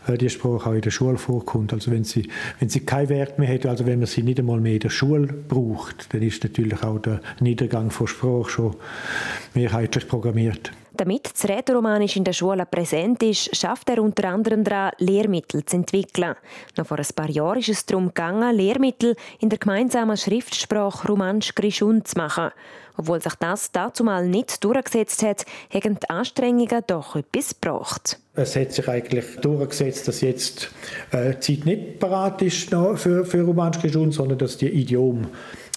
äh, 0.08 0.18
die 0.18 0.30
Sprache 0.30 0.70
auch 0.70 0.74
in 0.74 0.82
der 0.82 0.92
Schule 0.92 1.18
vorkommt. 1.18 1.72
Also 1.72 1.92
wenn 1.92 2.04
sie, 2.04 2.30
wenn 2.60 2.68
sie 2.68 2.82
keinen 2.82 3.10
Wert 3.10 3.40
mehr 3.40 3.54
hat, 3.54 3.66
also 3.66 3.86
wenn 3.86 4.00
man 4.00 4.08
sie 4.08 4.24
nicht 4.24 4.40
einmal 4.40 4.60
mehr 4.60 4.74
in 4.74 4.80
der 4.80 4.90
Schule 4.90 5.28
braucht, 5.28 6.14
dann 6.14 6.22
ist 6.22 6.44
natürlich 6.44 6.84
auch 6.84 7.00
der 7.00 7.22
Niedergang 7.40 7.90
von 7.90 8.08
Sprache 8.08 8.50
schon 8.50 8.76
mehrheitlich 9.54 10.08
programmiert. 10.10 10.72
Damit 10.98 11.32
das 11.34 11.50
Rätoromanisch 11.50 12.16
in 12.16 12.24
der 12.24 12.34
Schule 12.34 12.66
präsent 12.66 13.22
ist, 13.22 13.56
schafft 13.56 13.90
er 13.90 14.02
unter 14.02 14.30
anderem 14.30 14.64
daran, 14.64 14.92
Lehrmittel 14.98 15.66
zu 15.66 15.76
entwickeln. 15.76 16.36
Noch 16.78 16.88
vor 16.88 17.00
ein 17.00 17.06
paar 17.16 17.30
Jahren 17.30 17.60
ist 17.60 17.70
es 17.70 17.86
darum 17.86 18.08
gegangen, 18.08 18.56
Lehrmittel 18.56 19.16
in 19.40 19.50
der 19.50 19.60
gemeinsamen 19.60 20.16
Schriftsprache 20.16 21.08
Romansch-Grischun 21.08 22.06
zu 22.06 22.18
machen. 22.18 22.52
Obwohl 22.98 23.22
sich 23.22 23.36
das 23.36 23.72
dazu 23.72 24.06
mal 24.06 24.28
nicht 24.28 24.64
durchgesetzt 24.64 25.22
hat, 25.24 25.46
haben 25.74 26.00
die 26.00 26.10
Anstrengungen 26.10 26.82
doch 26.88 27.18
etwas 27.18 27.60
gebracht. 27.60 28.20
Es 28.36 28.56
hat 28.56 28.72
sich 28.72 28.88
eigentlich 28.88 29.26
durchgesetzt, 29.42 30.08
dass 30.08 30.22
jetzt 30.22 30.72
äh, 31.12 31.34
die 31.36 31.40
Zeit 31.40 31.66
nicht 31.66 32.00
parat 32.00 32.42
ist 32.42 32.70
für, 32.70 33.26
für 33.26 33.42
Romansch-Grischun, 33.42 34.12
sondern 34.12 34.38
dass 34.38 34.58
die 34.58 34.70
Idiom 34.70 35.28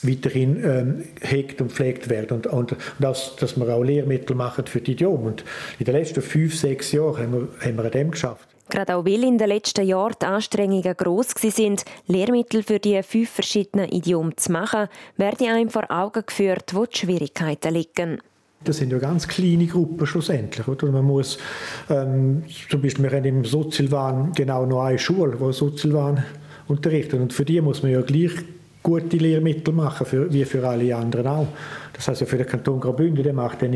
weiterhin 0.03 0.65
ähm, 0.65 1.05
hegt 1.21 1.61
und 1.61 1.73
pflegt 1.73 2.09
werden 2.09 2.39
und, 2.39 2.47
und, 2.47 2.73
und 2.73 2.81
dass, 2.99 3.37
dass 3.37 3.57
wir 3.57 3.69
auch 3.69 3.83
Lehrmittel 3.83 4.37
machen 4.37 4.67
für 4.67 4.81
die 4.81 4.93
Idiomen. 4.93 5.27
Und 5.27 5.45
in 5.79 5.85
den 5.85 5.95
letzten 5.95 6.23
fünf, 6.23 6.57
sechs 6.57 6.93
Jahren 6.93 7.17
haben 7.17 7.33
wir, 7.33 7.67
haben 7.67 7.77
wir 7.77 7.85
an 7.85 7.91
dem 7.91 8.11
geschafft. 8.11 8.49
Gerade 8.71 8.97
auch 8.97 9.05
weil 9.07 9.25
in 9.25 9.39
den 9.39 9.49
letzten 9.49 9.87
Jahren 9.87 10.15
die 10.21 10.27
Anstrengungen 10.27 10.95
gross 10.95 11.29
sind, 11.39 11.85
Lehrmittel 12.07 12.63
für 12.63 12.79
die 12.79 13.03
fünf 13.03 13.31
verschiedenen 13.31 13.89
Idiomen 13.89 14.37
zu 14.37 14.53
machen, 14.53 14.89
werden 15.17 15.49
einem 15.49 15.71
vor 15.71 15.91
Augen 15.91 16.23
geführt, 16.27 16.75
wo 16.75 16.85
die 16.85 16.99
Schwierigkeiten 16.99 17.73
liegen. 17.73 18.21
Das 18.65 18.79
sind 18.79 18.91
ja 18.93 18.99
ganz 18.99 19.27
kleine 19.27 19.67
Gruppen 19.67 20.07
schlussendlich. 20.07 20.67
Oder? 20.67 20.89
Man 20.89 21.05
muss, 21.05 21.39
ähm, 21.89 22.43
zum 22.69 22.83
Beispiel, 22.83 23.05
wir 23.05 23.17
haben 23.17 23.25
im 23.25 23.45
Sozialwahn 23.45 24.33
genau 24.35 24.67
noch 24.67 24.83
eine 24.83 24.99
Schule, 24.99 25.39
die 25.41 25.53
Sozialwahn 25.53 26.25
unterrichtet. 26.67 27.21
Und 27.21 27.33
für 27.33 27.45
die 27.45 27.61
muss 27.61 27.83
man 27.83 27.93
ja 27.93 28.03
gleich 28.03 28.33
gute 28.83 29.17
Lehrmittel 29.17 29.75
machen, 29.75 30.07
für, 30.07 30.33
wie 30.33 30.45
für 30.45 30.67
alle 30.67 30.95
anderen 30.97 31.27
auch. 31.27 31.49
Das 31.93 32.09
heißt 32.09 32.25
für 32.25 32.39
den 32.39 32.47
Kanton 32.47 32.81
Graubünden, 32.81 33.25
der 33.25 33.33
macht 33.33 33.63
dann 33.63 33.75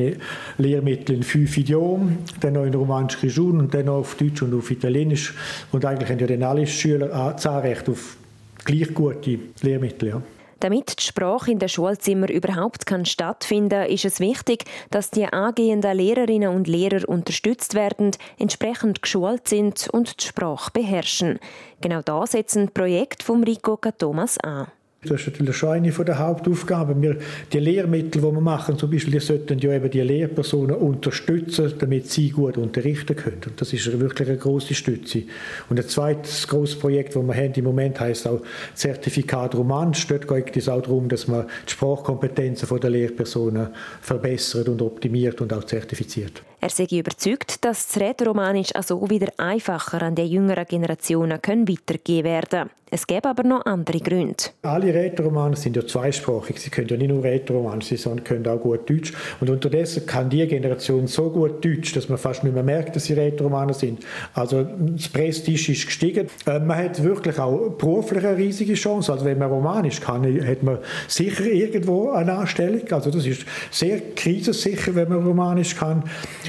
Lehrmittel 0.59 1.17
in 1.17 1.23
fünf 1.23 1.57
Idiomen, 1.57 2.19
dann 2.41 2.53
noch 2.53 2.65
in 2.65 2.75
Romanisch 2.75 3.19
Grischun 3.19 3.59
und 3.59 3.75
dann 3.75 3.87
noch 3.87 3.99
auf 3.99 4.15
Deutsch 4.15 4.43
und 4.43 4.55
auf 4.55 4.71
Italienisch. 4.71 5.35
Und 5.73 5.85
eigentlich 5.85 6.09
haben 6.09 6.21
ja 6.21 6.27
dann 6.27 6.43
alle 6.45 6.67
Schüler 6.67 7.09
das 7.09 7.47
Anrecht 7.47 7.88
auf 7.88 8.17
gleich 8.65 8.95
gute 8.95 9.38
Lehrmittel. 9.62 10.09
Ja. 10.09 10.23
Damit 10.62 11.01
die 11.01 11.03
Sprache 11.03 11.51
in 11.51 11.59
den 11.59 11.69
Schulzimmern 11.69 12.31
überhaupt 12.31 12.87
kann 12.87 13.05
stattfinden 13.05 13.85
ist 13.87 14.05
es 14.05 14.21
wichtig, 14.21 14.62
dass 14.91 15.11
die 15.11 15.27
angehenden 15.27 15.97
Lehrerinnen 15.97 16.55
und 16.55 16.69
Lehrer 16.69 17.09
unterstützt 17.09 17.75
werden, 17.75 18.12
entsprechend 18.38 19.03
geschult 19.03 19.49
sind 19.49 19.88
und 19.91 20.23
die 20.23 20.27
Sprache 20.29 20.71
beherrschen. 20.73 21.41
Genau 21.81 22.01
da 22.03 22.25
setzen 22.29 22.69
Projekt 22.73 23.25
vom 23.25 23.43
Rico 23.43 23.77
Thomas 23.99 24.38
an. 24.38 24.69
Das 25.05 25.21
ist 25.21 25.27
natürlich 25.27 25.57
schon 25.57 25.71
eine 25.71 25.91
der 25.91 26.19
Hauptaufgaben. 26.21 27.03
Wir, 27.03 27.17
die 27.53 27.59
Lehrmittel, 27.59 28.21
die 28.21 28.23
wir 28.23 28.41
machen, 28.41 28.79
zum 28.79 28.88
Beispiel, 28.88 29.15
die 29.15 29.19
sollten 29.19 29.59
ja 29.59 29.73
eben 29.73 29.91
die 29.91 30.01
Lehrpersonen 30.01 30.77
unterstützen, 30.77 31.75
damit 31.77 32.09
sie 32.09 32.31
gut 32.31 32.57
unterrichten 32.57 33.17
können. 33.17 33.41
Und 33.45 33.61
das 33.61 33.73
ist 33.73 33.99
wirklich 33.99 34.29
eine 34.29 34.38
große 34.38 34.75
Stütze. 34.75 35.25
Und 35.69 35.81
ein 35.81 35.88
zweites 35.88 36.47
großes 36.47 36.79
Projekt, 36.79 37.17
das 37.17 37.23
wir 37.25 37.35
haben 37.35 37.53
im 37.53 37.65
Moment, 37.65 37.99
heißt 37.99 38.29
auch 38.29 38.43
Zertifikat 38.75 39.57
Romansch. 39.57 40.07
Dort 40.07 40.29
geht 40.29 40.57
es 40.57 40.69
auch 40.69 40.83
darum, 40.83 41.09
dass 41.09 41.27
man 41.27 41.47
die 41.67 41.73
Sprachkompetenzen 41.73 42.69
der 42.79 42.91
Lehrpersonen 42.91 43.71
verbessert 44.01 44.69
und 44.69 44.81
optimiert 44.83 45.41
und 45.41 45.53
auch 45.53 45.65
zertifiziert. 45.65 46.45
Er 46.61 46.71
sei 46.71 46.87
überzeugt, 46.93 47.65
dass 47.65 47.88
das 47.88 48.01
Rätoromanisch 48.01 48.73
also 48.77 49.11
wieder 49.11 49.33
einfacher 49.37 50.01
an 50.03 50.15
die 50.15 50.23
jüngeren 50.23 50.65
Generationen 50.65 51.41
weitergegeben 51.41 52.25
werden. 52.25 52.71
Es 52.95 53.07
gäbe 53.07 53.31
aber 53.31 53.43
noch 53.43 53.65
andere 53.65 54.01
Gründe. 54.01 54.37
Alle 54.61 54.93
Rätoromaner 54.93 55.57
sind 55.57 55.77
ja 55.77 55.87
zweisprachig. 55.87 56.59
Sie 56.59 56.69
können 56.69 56.89
ja 56.89 56.99
nicht 56.99 57.09
nur 57.09 57.25
Rätoromanisch, 57.25 57.99
sondern 57.99 58.23
können 58.23 58.47
auch 58.47 58.61
gut 58.61 58.91
Deutsch. 58.91 59.15
Und 59.41 59.49
unterdessen 59.49 60.05
kann 60.05 60.29
die 60.29 60.47
Generation 60.47 61.07
so 61.07 61.31
gut 61.31 61.65
Deutsch, 61.65 61.95
dass 61.95 62.11
man 62.11 62.19
fast 62.19 62.45
nicht 62.45 62.53
mehr 62.53 62.63
merkt, 62.63 62.95
dass 62.95 63.07
sie 63.07 63.15
Rätoromaner 63.15 63.73
sind. 63.73 64.05
Also 64.35 64.63
das 64.63 65.09
Prestige 65.09 65.73
ist 65.73 65.87
gestiegen. 65.87 66.27
Äh, 66.45 66.59
man 66.59 66.77
hat 66.77 67.03
wirklich 67.03 67.39
auch 67.39 67.71
beruflich 67.79 68.27
eine 68.27 68.37
riesige 68.37 68.75
Chance. 68.75 69.11
Also 69.11 69.25
wenn 69.25 69.39
man 69.39 69.49
Romanisch 69.49 69.99
kann, 69.99 70.27
hat 70.47 70.63
man 70.63 70.77
sicher 71.09 71.47
irgendwo 71.47 72.11
eine 72.11 72.35
Anstellung. 72.35 72.83
Also 72.91 73.11
das 73.11 73.25
ist 73.25 73.47
sehr 73.71 74.03
krisensicher, 74.15 74.95
wenn 74.95 75.09
man 75.09 75.25
Romanisch 75.25 75.75
kann. 75.77 76.05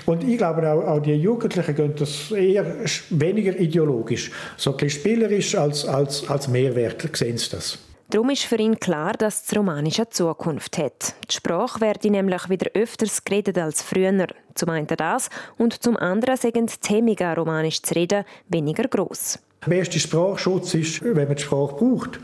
Und 0.06 0.28
ich 0.28 0.38
glaube 0.38 0.70
auch, 0.70 0.84
auch 0.88 1.00
die 1.00 1.14
Jugendlichen 1.14 1.74
gehen 1.74 1.94
das 1.98 2.32
eher 2.32 2.66
weniger 3.12 3.58
ideologisch, 3.58 4.30
so 4.58 4.72
ein 4.72 4.78
bisschen 4.78 5.00
spielerisch 5.00 5.56
als, 5.56 5.86
als, 5.86 6.30
als 6.34 6.48
Mehrwert 6.48 7.16
sehen 7.16 7.38
sie 7.38 7.52
das. 7.52 7.78
Darum 8.10 8.30
ist 8.30 8.44
für 8.44 8.58
ihn 8.58 8.80
klar, 8.80 9.14
dass 9.14 9.46
das 9.46 9.58
Romanisch 9.58 10.00
eine 10.00 10.10
Zukunft 10.10 10.78
hat. 10.78 11.16
Die 11.30 11.36
Sprache 11.36 11.82
werde 11.82 12.12
nämlich 12.12 12.50
wieder 12.50 12.70
öfters 12.74 13.24
geredet 13.24 13.58
als 13.58 13.82
früher. 13.82 14.28
Zum 14.54 14.70
einen 14.70 14.88
das 14.88 15.30
und 15.58 15.82
zum 15.82 15.98
anderen 15.98 16.38
sagen 16.38 16.68
die 16.68 16.94
Hemmungen, 16.94 17.34
Romanisch 17.34 17.82
zu 17.82 17.96
reden, 17.96 18.24
weniger 18.50 18.88
gross. 18.88 19.40
Der 19.66 19.70
beste 19.70 20.00
Sprachschutz 20.00 20.74
ist, 20.74 21.04
wenn 21.04 21.28
man 21.28 21.36
die 21.36 21.42
Sprache 21.42 21.76
braucht. 21.76 22.20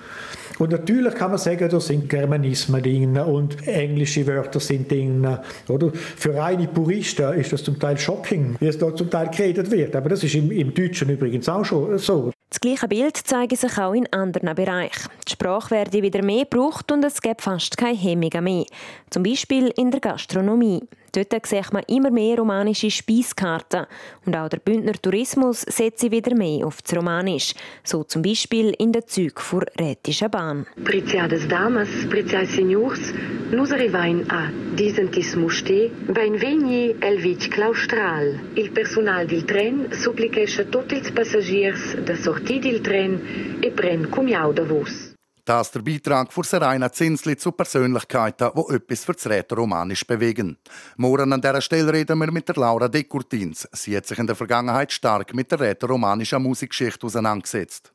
Und 0.59 0.71
natürlich 0.71 1.15
kann 1.15 1.31
man 1.31 1.39
sagen, 1.39 1.69
da 1.69 1.79
sind 1.79 2.09
Germanismen 2.09 2.83
drin 2.83 3.17
und 3.17 3.65
englische 3.65 4.27
Wörter 4.27 4.59
sind 4.59 4.91
drin. 4.91 5.25
Oder? 5.69 5.91
Für 5.93 6.35
reine 6.35 6.67
Puristen 6.67 7.33
ist 7.35 7.53
das 7.53 7.63
zum 7.63 7.79
Teil 7.79 7.97
shocking, 7.97 8.57
wie 8.59 8.67
es 8.67 8.77
da 8.77 8.93
zum 8.93 9.09
Teil 9.09 9.29
geredet 9.29 9.71
wird. 9.71 9.95
Aber 9.95 10.09
das 10.09 10.23
ist 10.23 10.35
im, 10.35 10.51
im 10.51 10.73
Deutschen 10.73 11.09
übrigens 11.09 11.47
auch 11.47 11.63
schon 11.63 11.97
so. 11.97 12.31
Das 12.49 12.59
gleiche 12.61 12.87
Bild 12.87 13.15
zeigt 13.15 13.57
sich 13.57 13.77
auch 13.77 13.93
in 13.93 14.11
anderen 14.11 14.55
Bereichen. 14.55 15.11
Die 15.27 15.33
Sprache 15.33 15.69
werde 15.69 16.01
wieder 16.01 16.23
mehr 16.23 16.45
gebraucht 16.45 16.91
und 16.91 17.05
es 17.05 17.21
gibt 17.21 17.43
fast 17.43 17.77
keine 17.77 17.95
Hemmungen 17.95 18.43
mehr. 18.43 18.65
Zum 19.11 19.21
Beispiel 19.21 19.71
in 19.77 19.91
der 19.91 19.99
Gastronomie. 19.99 20.81
Dort 21.11 21.45
sieht 21.45 21.73
man 21.73 21.83
immer 21.87 22.11
mehr 22.11 22.37
romanische 22.37 22.91
Speiskarten. 22.91 23.85
Und 24.25 24.35
auch 24.35 24.49
der 24.49 24.59
Bündner 24.59 24.93
Tourismus 24.93 25.61
setzt 25.61 26.09
wieder 26.11 26.35
mehr 26.35 26.65
auf 26.65 26.81
das 26.81 26.95
Romanisch. 26.95 27.53
So 27.83 28.03
zum 28.03 28.21
Beispiel 28.21 28.73
in 28.77 28.91
den 28.91 29.07
Zügen 29.07 29.33
der 29.77 29.85
Rätischen 29.85 30.29
Bahn. 30.29 30.65
Preciadas 30.83 31.47
damas, 31.47 31.89
preciados 32.09 32.51
senhores, 32.51 33.13
nos 33.51 33.71
arrivain 33.71 34.29
a 34.29 34.51
disentismo 34.75 35.49
ste, 35.49 35.89
ben 36.07 36.39
vegni 36.39 36.95
el 37.01 37.17
vig 37.23 37.49
claustral. 37.49 38.39
Il 38.55 38.71
personal 38.71 39.25
del 39.25 39.45
tren 39.45 39.87
suppliquesce 39.91 40.69
tutti 40.69 40.95
i 40.95 41.11
passagiers 41.11 41.95
da 42.05 42.15
del 42.43 42.81
tren 42.81 43.21
e 43.61 43.71
pren 43.71 44.09
cumiau 44.09 44.53
da 44.53 44.63
vos. 44.63 45.13
Das 45.43 45.71
der 45.71 45.81
Beitrag 45.81 46.31
von 46.31 46.43
Serena 46.43 46.91
Zinsli 46.91 47.35
zu 47.35 47.51
Persönlichkeiten, 47.51 48.51
die 48.55 48.75
etwas 48.75 49.03
für 49.03 49.13
das 49.13 49.25
Rätoromanisch 49.25 50.05
bewegen. 50.05 50.57
Morgen 50.97 51.33
an 51.33 51.41
dieser 51.41 51.61
Stelle 51.61 51.91
reden 51.91 52.19
wir 52.19 52.31
mit 52.31 52.47
der 52.47 52.55
Laura 52.55 52.87
De 52.87 53.03
Curtins. 53.03 53.67
Sie 53.73 53.97
hat 53.97 54.05
sich 54.05 54.19
in 54.19 54.27
der 54.27 54.35
Vergangenheit 54.35 54.91
stark 54.91 55.33
mit 55.33 55.51
der 55.51 55.59
rätoromanischen 55.59 56.43
Musikgeschichte 56.43 57.07
auseinandergesetzt. 57.07 57.91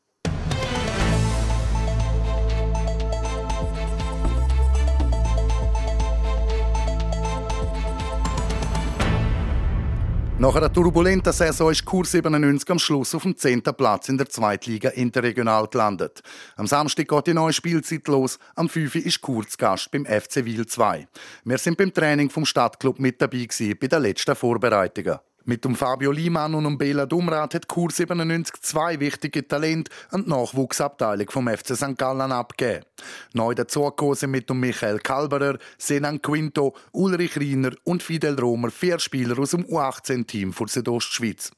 Nach 10.36 10.56
einer 10.56 10.72
turbulenten 10.72 11.32
Saison 11.32 11.70
ist 11.70 11.84
Kurs 11.84 12.10
97 12.10 12.68
am 12.68 12.78
Schluss 12.80 13.14
auf 13.14 13.22
dem 13.22 13.36
10. 13.36 13.62
Platz 13.62 14.08
in 14.08 14.18
der 14.18 14.28
Zweitliga 14.28 14.88
Interregional 14.88 15.68
gelandet. 15.68 16.22
Am 16.56 16.66
Samstag 16.66 17.06
geht 17.06 17.28
die 17.28 17.34
neue 17.34 17.52
Spielzeit 17.52 18.08
los. 18.08 18.40
Am 18.56 18.68
5. 18.68 18.96
ist 18.96 19.20
Kurz 19.20 19.56
Gast 19.56 19.92
beim 19.92 20.04
FC 20.04 20.44
Wil 20.44 20.66
2. 20.66 21.06
Wir 21.44 21.58
sind 21.58 21.78
beim 21.78 21.94
Training 21.94 22.30
vom 22.30 22.44
Stadtclub 22.44 22.98
mit 22.98 23.22
dabei 23.22 23.44
gewesen, 23.44 23.78
bei 23.80 23.86
den 23.86 24.02
letzten 24.02 24.34
Vorbereitungen. 24.34 25.20
Mit 25.46 25.62
dem 25.66 25.74
Fabio 25.74 26.10
Liemann 26.10 26.54
und 26.54 26.64
dem 26.64 26.78
Bela 26.78 27.04
Dumrat 27.04 27.54
hat 27.54 27.68
Kur 27.68 27.90
97 27.90 28.62
zwei 28.62 28.98
wichtige 28.98 29.46
Talente 29.46 29.92
an 30.10 30.24
die 30.24 30.30
Nachwuchsabteilung 30.30 31.28
vom 31.28 31.48
FC 31.48 31.76
St. 31.76 31.98
Gallen 31.98 32.32
abgegeben. 32.32 32.86
Neu 33.34 33.54
dazugekommen 33.54 34.14
sind 34.14 34.30
mit 34.30 34.48
dem 34.48 34.60
Michael 34.60 35.00
Kalberer, 35.00 35.58
Senan 35.76 36.22
Quinto, 36.22 36.74
Ulrich 36.92 37.38
Riener 37.38 37.72
und 37.84 38.02
Fidel 38.02 38.40
Romer 38.40 38.70
vier 38.70 38.98
Spieler 38.98 39.38
aus 39.38 39.50
dem 39.50 39.66
U18-Team 39.66 40.54
für 40.54 40.66
Südostschweiz. 40.66 41.50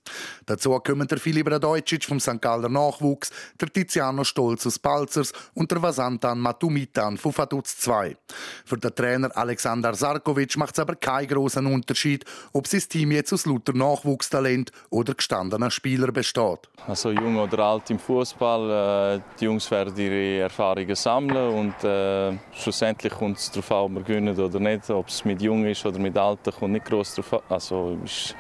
Dazu 0.46 0.77
kommen 0.81 1.07
der 1.07 1.18
Philipp 1.18 1.49
Radojcic 1.49 2.07
vom 2.07 2.18
St. 2.18 2.42
Galler 2.42 2.68
Nachwuchs, 2.68 3.31
der 3.61 3.72
Tiziano 3.72 4.25
Stolz 4.25 4.66
aus 4.66 4.81
Balzers 4.81 5.33
und 5.55 5.70
der 5.70 5.81
Vasantan 5.81 6.40
Matumitan 6.40 7.16
von 7.18 7.37
Vaduz 7.37 7.77
2. 7.77 8.16
Für 8.64 8.79
den 8.79 8.92
Trainer 8.96 9.37
Alexander 9.37 9.94
Sarkovic 9.94 10.57
macht 10.57 10.75
es 10.75 10.81
aber 10.81 10.96
keinen 10.96 11.29
großen 11.29 11.64
Unterschied, 11.66 12.25
ob 12.53 12.66
sein 12.66 12.83
Team 12.88 13.12
jetzt 13.12 13.33
aus 13.33 13.46
Luther 13.46 13.76
Nachwuchstalent 13.77 14.71
oder 14.91 15.15
gestandener 15.15 15.71
Spieler 15.71 16.12
besteht. 16.12 16.69
Also 16.87 17.11
jung 17.11 17.37
oder 17.39 17.59
alt 17.61 17.91
im 17.91 17.99
Fußball, 17.99 19.17
äh, 19.17 19.21
die 19.39 19.45
Jungs 19.45 19.71
werden 19.71 19.97
ihre 19.97 20.43
Erfahrungen 20.43 20.95
sammeln 20.95 21.55
und 21.55 21.85
äh, 21.85 22.37
schlussendlich 22.53 23.12
kommt 23.12 23.39
es 23.39 23.51
darauf 23.51 23.73
an, 23.73 23.79
ob 23.79 23.95
wir 23.95 24.03
gewinnen 24.03 24.39
oder 24.39 24.61
nicht. 24.61 24.89
Ob 24.91 25.09
es 25.09 25.25
mit 25.25 25.43
jung 25.43 25.65
ist 25.65 25.85
oder 25.85 25.99
mit 25.99 26.17
alten, 26.17 26.53
kommt 26.53 26.73
nicht 26.73 26.87
groß 26.87 27.17
darauf 27.17 27.33
an. 27.35 27.41
Also 27.49 27.99
ist 28.05 28.35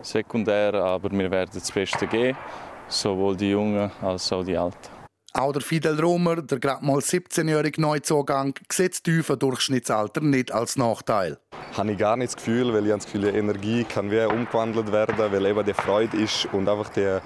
sekundär, 0.00 0.74
aber 0.74 1.10
wir 1.10 1.30
werden 1.30 1.50
das 1.54 1.70
Beste 1.70 2.06
geben, 2.06 2.36
sowohl 2.88 3.36
die 3.36 3.50
Jungen 3.50 3.90
als 4.00 4.32
auch 4.32 4.44
die 4.44 4.56
Alten. 4.56 5.01
Auch 5.34 5.52
der 5.52 5.62
Fidel 5.62 5.98
Romer, 5.98 6.42
der 6.42 6.58
gerade 6.58 6.84
mal 6.84 6.98
17-jährige 6.98 7.80
Neuzugang, 7.80 8.54
sieht 8.70 9.06
das 9.06 9.38
Durchschnittsalter 9.38 10.20
nicht 10.20 10.52
als 10.52 10.76
Nachteil. 10.76 11.38
Habe 11.74 11.92
ich 11.92 11.98
gar 11.98 12.18
nicht 12.18 12.34
das 12.34 12.36
Gefühl, 12.36 12.74
weil 12.74 12.84
ich 12.84 12.92
das 12.92 13.06
Gefühl, 13.06 13.32
die 13.32 13.38
Energie 13.38 13.84
kann 13.84 14.10
wie 14.10 14.20
umgewandelt 14.26 14.92
werden, 14.92 15.16
weil 15.16 15.46
eben 15.46 15.64
die 15.64 15.72
Freude 15.72 16.18
ist 16.18 16.46
und 16.52 16.68
einfach 16.68 16.90
die, 16.90 17.18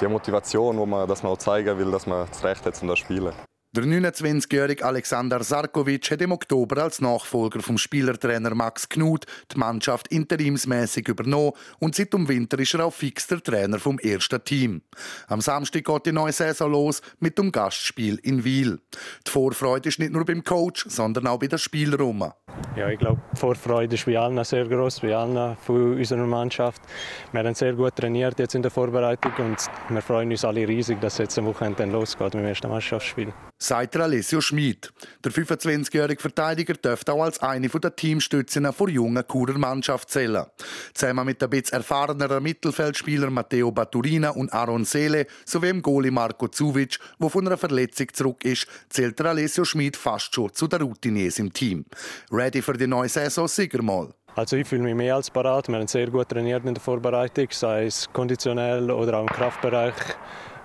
die 0.00 0.08
Motivation, 0.08 0.78
wo 0.78 0.86
man, 0.86 1.06
dass 1.06 1.22
man 1.22 1.32
auch 1.32 1.38
zeigen 1.38 1.76
will, 1.78 1.90
dass 1.90 2.06
man 2.06 2.26
das 2.28 2.42
Recht 2.42 2.64
hat, 2.64 2.80
um 2.80 2.88
das 2.88 2.98
zu 3.00 3.04
spielen. 3.04 3.34
Der 3.72 3.84
29-jährige 3.84 4.84
Alexander 4.84 5.44
Sarkovic 5.44 6.10
hat 6.10 6.20
im 6.22 6.32
Oktober 6.32 6.82
als 6.82 7.00
Nachfolger 7.00 7.60
vom 7.60 7.78
Spielertrainer 7.78 8.52
Max 8.52 8.88
Knut 8.88 9.26
die 9.54 9.58
Mannschaft 9.58 10.08
interimsmäßig 10.08 11.06
übernommen 11.06 11.52
und 11.78 11.94
seit 11.94 12.12
dem 12.12 12.26
Winter 12.26 12.58
ist 12.58 12.74
er 12.74 12.86
auch 12.86 12.92
fix 12.92 13.28
der 13.28 13.40
Trainer 13.40 13.78
vom 13.78 14.00
ersten 14.00 14.42
Team. 14.42 14.82
Am 15.28 15.40
Samstag 15.40 15.84
geht 15.84 16.06
die 16.06 16.10
neue 16.10 16.32
Saison 16.32 16.72
los 16.72 17.00
mit 17.20 17.38
dem 17.38 17.52
Gastspiel 17.52 18.18
in 18.24 18.42
Wiel. 18.42 18.80
Die 19.24 19.30
Vorfreude 19.30 19.88
ist 19.88 20.00
nicht 20.00 20.10
nur 20.10 20.24
beim 20.24 20.42
Coach, 20.42 20.86
sondern 20.88 21.28
auch 21.28 21.38
bei 21.38 21.46
den 21.46 21.60
Spielern. 21.60 22.32
Ja, 22.74 22.88
ich 22.88 22.98
glaube, 22.98 23.22
die 23.32 23.38
Vorfreude 23.38 23.94
ist 23.94 24.04
bei 24.04 24.18
allen 24.18 24.42
sehr 24.42 24.66
groß, 24.66 24.98
bei 24.98 25.14
allen 25.14 25.56
von 25.58 25.96
unserer 25.96 26.26
Mannschaft. 26.26 26.82
Wir 27.30 27.44
haben 27.44 27.54
sehr 27.54 27.74
gut 27.74 27.94
trainiert 27.94 28.36
jetzt 28.40 28.56
in 28.56 28.62
der 28.62 28.72
Vorbereitung 28.72 29.32
und 29.38 29.58
wir 29.90 30.02
freuen 30.02 30.32
uns 30.32 30.44
alle 30.44 30.66
riesig, 30.66 31.00
dass 31.00 31.12
es 31.12 31.18
jetzt 31.18 31.38
am 31.38 31.46
Wochenende 31.46 31.84
losgeht 31.84 32.34
mit 32.34 32.42
dem 32.42 32.46
ersten 32.46 32.68
Mannschaftsspiel 32.68 33.32
sagt 33.60 33.96
Alessio 33.96 34.40
Schmid. 34.40 34.90
Der 35.22 35.30
25-jährige 35.30 36.20
Verteidiger 36.20 36.74
dürfte 36.74 37.12
auch 37.12 37.22
als 37.22 37.40
eine 37.40 37.68
der 37.68 37.94
Teamstützen 37.94 38.64
der 38.64 38.88
jungen 38.88 39.22
Churer 39.30 39.58
Mannschaft 39.58 40.10
zählen. 40.10 40.46
Zusammen 40.94 41.26
mit 41.26 41.42
den 41.42 41.52
etwas 41.52 41.70
erfahreneren 41.70 42.42
Mittelfeldspielern 42.42 43.32
Matteo 43.32 43.70
Baturina 43.70 44.30
und 44.30 44.52
Aaron 44.52 44.84
Seele 44.84 45.26
sowie 45.44 45.68
dem 45.68 45.82
Goalie 45.82 46.10
Marco 46.10 46.48
Zuvic, 46.48 46.98
der 47.20 47.30
von 47.30 47.46
einer 47.46 47.58
Verletzung 47.58 48.08
zurück 48.12 48.44
ist, 48.44 48.66
zählt 48.88 49.20
Alessio 49.20 49.64
Schmid 49.64 49.96
fast 49.96 50.34
schon 50.34 50.52
zu 50.54 50.66
den 50.66 50.80
Routiniers 50.80 51.38
im 51.38 51.52
Team. 51.52 51.84
Ready 52.32 52.62
für 52.62 52.72
die 52.72 52.86
neue 52.86 53.08
Saison 53.08 53.46
sicher 53.46 53.82
mal. 53.82 54.08
Also 54.36 54.56
ich 54.56 54.66
fühle 54.66 54.82
mich 54.82 54.94
mehr 54.94 55.16
als 55.16 55.30
parat. 55.30 55.68
Wir 55.68 55.76
haben 55.76 55.86
sehr 55.86 56.08
gut 56.08 56.28
trainiert 56.30 56.64
in 56.64 56.74
der 56.74 56.82
Vorbereitung, 56.82 57.48
sei 57.50 57.86
es 57.86 58.08
konditionell 58.12 58.90
oder 58.90 59.18
auch 59.18 59.22
im 59.22 59.28
Kraftbereich. 59.28 59.94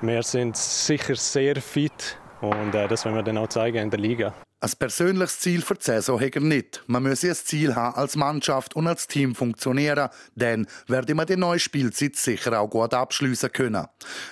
Wir 0.01 0.23
sind 0.23 0.55
sicher 0.55 1.15
sehr 1.15 1.55
fit 1.57 2.17
und 2.41 2.75
äh, 2.75 2.87
das 2.87 3.05
wollen 3.05 3.15
wir 3.15 3.23
dann 3.23 3.37
auch 3.37 3.47
zeigen 3.47 3.77
in 3.77 3.89
der 3.89 3.99
Liga. 3.99 4.33
Ein 4.61 4.71
persönliches 4.79 5.39
Ziel 5.41 5.61
für 5.61 5.75
die 5.75 5.83
Saison 5.83 6.19
hat 6.19 6.35
er 6.35 6.41
nicht. 6.41 6.81
Man 6.87 7.03
müsse 7.03 7.27
ein 7.27 7.35
Ziel 7.35 7.75
haben, 7.75 7.97
als 7.97 8.15
Mannschaft 8.15 8.73
und 8.75 8.87
als 8.87 9.05
Team 9.05 9.35
funktionieren. 9.35 10.09
Dann 10.33 10.65
werde 10.87 11.13
man 11.13 11.27
die 11.27 11.35
neue 11.35 11.59
Spielzeit 11.59 12.15
sicher 12.15 12.59
auch 12.59 12.69
gut 12.69 12.93
abschließen 12.93 13.51
können. 13.51 13.85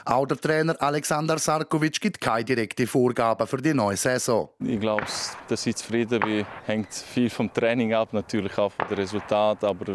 Auch 0.05 0.25
der 0.25 0.37
Trainer 0.37 0.81
Alexander 0.81 1.37
Sarkovic 1.37 1.99
gibt 1.99 2.21
keine 2.21 2.45
direkte 2.45 2.87
Vorgaben 2.87 3.45
für 3.45 3.57
die 3.57 3.73
neue 3.73 3.97
Saison. 3.97 4.49
Ich 4.59 4.79
glaube, 4.79 5.03
dass 5.49 5.65
ich 5.65 5.75
zufrieden 5.75 6.21
bin, 6.21 6.45
hängt 6.65 6.93
viel 6.93 7.29
vom 7.29 7.53
Training 7.53 7.93
ab, 7.93 8.13
natürlich 8.13 8.57
auch 8.57 8.71
von 8.71 8.87
den 8.87 8.97
Resultaten. 8.97 9.65
Aber 9.65 9.85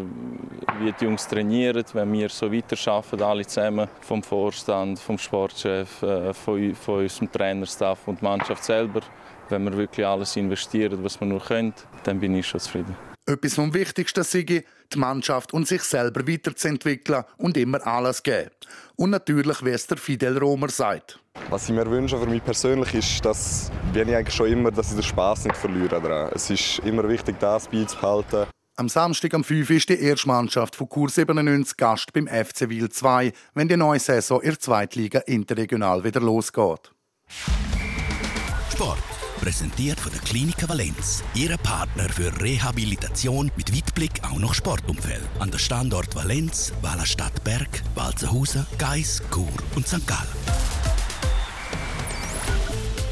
wie 0.79 0.93
die 0.93 1.05
Jungs 1.05 1.27
trainieren, 1.27 1.83
wenn 1.93 2.13
wir 2.13 2.29
so 2.29 2.53
weiterarbeiten, 2.53 3.23
alle 3.23 3.47
zusammen, 3.47 3.89
vom 4.01 4.21
Vorstand, 4.21 4.99
vom 4.99 5.17
Sportchef, 5.17 6.03
äh, 6.03 6.33
von 6.35 6.75
unserem 6.85 7.31
Trainerstaff 7.31 8.07
und 8.07 8.21
der 8.21 8.29
Mannschaft 8.29 8.63
selber, 8.63 9.01
wenn 9.49 9.63
wir 9.63 9.77
wirklich 9.77 10.05
alles 10.05 10.35
investieren, 10.35 11.03
was 11.03 11.19
wir 11.19 11.27
nur 11.27 11.43
können, 11.43 11.73
dann 12.03 12.19
bin 12.19 12.35
ich 12.35 12.47
schon 12.47 12.59
zufrieden. 12.59 12.95
Etwas 13.25 13.53
vom 13.53 13.73
Wichtigsten 13.73 14.23
sei, 14.23 14.43
die 14.43 14.97
Mannschaft 14.97 15.53
und 15.53 15.67
sich 15.67 15.83
selber 15.83 16.27
weiterzuentwickeln 16.27 17.23
und 17.37 17.57
immer 17.57 17.85
alles 17.85 18.23
geben. 18.23 18.49
Und 18.95 19.11
natürlich, 19.11 19.63
wie 19.63 19.69
es 19.69 19.85
der 19.85 19.97
Fidel 19.97 20.37
Romer 20.39 20.69
sagt. 20.69 21.19
Was 21.49 21.69
ich 21.69 21.75
mir 21.75 21.89
wünsche 21.89 22.17
für 22.17 22.25
mich 22.25 22.43
persönlich 22.43 22.93
ist, 22.95 23.23
dass 23.23 23.71
bin 23.93 24.09
ich 24.09 24.15
eigentlich 24.15 24.35
schon 24.35 24.47
immer, 24.47 24.71
dass 24.71 24.89
ich 24.89 24.95
den 24.95 25.03
Spaß 25.03 25.45
nicht 25.45 25.57
verliere 25.57 26.01
daran. 26.01 26.31
Es 26.33 26.49
ist 26.49 26.79
immer 26.79 27.07
wichtig, 27.07 27.39
das 27.39 27.67
beizubehalten. 27.67 28.47
Am 28.77 28.87
Samstag 28.87 29.33
am 29.33 29.43
5 29.43 29.69
ist 29.71 29.89
die 29.89 30.01
erste 30.01 30.27
Mannschaft 30.27 30.75
von 30.75 30.87
Kurs 30.87 31.15
97 31.15 31.75
Gast 31.75 32.13
beim 32.13 32.27
FC 32.27 32.69
Wil 32.69 32.89
2, 32.89 33.33
wenn 33.53 33.67
die 33.67 33.77
neue 33.77 33.99
Saison 33.99 34.41
in 34.41 34.51
der 34.51 34.59
Zweitliga 34.59 35.19
interregional 35.19 36.03
wieder 36.03 36.21
losgeht. 36.21 36.91
Sport. 38.71 39.18
Präsentiert 39.41 39.99
von 39.99 40.11
der 40.11 40.21
Klinik 40.21 40.67
Valenz. 40.67 41.23
Ihre 41.33 41.57
Partner 41.57 42.09
für 42.09 42.41
Rehabilitation 42.41 43.51
mit 43.55 43.73
Weitblick 43.75 44.11
auch 44.23 44.37
noch 44.37 44.53
Sportumfeld. 44.53 45.23
An 45.39 45.49
der 45.49 45.59
Standort 45.59 46.13
Valenz, 46.15 46.73
Wallerstadt 46.81 47.43
Berg, 47.43 47.81
Walzenhausen, 47.95 48.65
Geis, 48.77 49.21
Chur 49.33 49.47
und 49.75 49.87
St. 49.87 50.05
Gallen. 50.05 50.38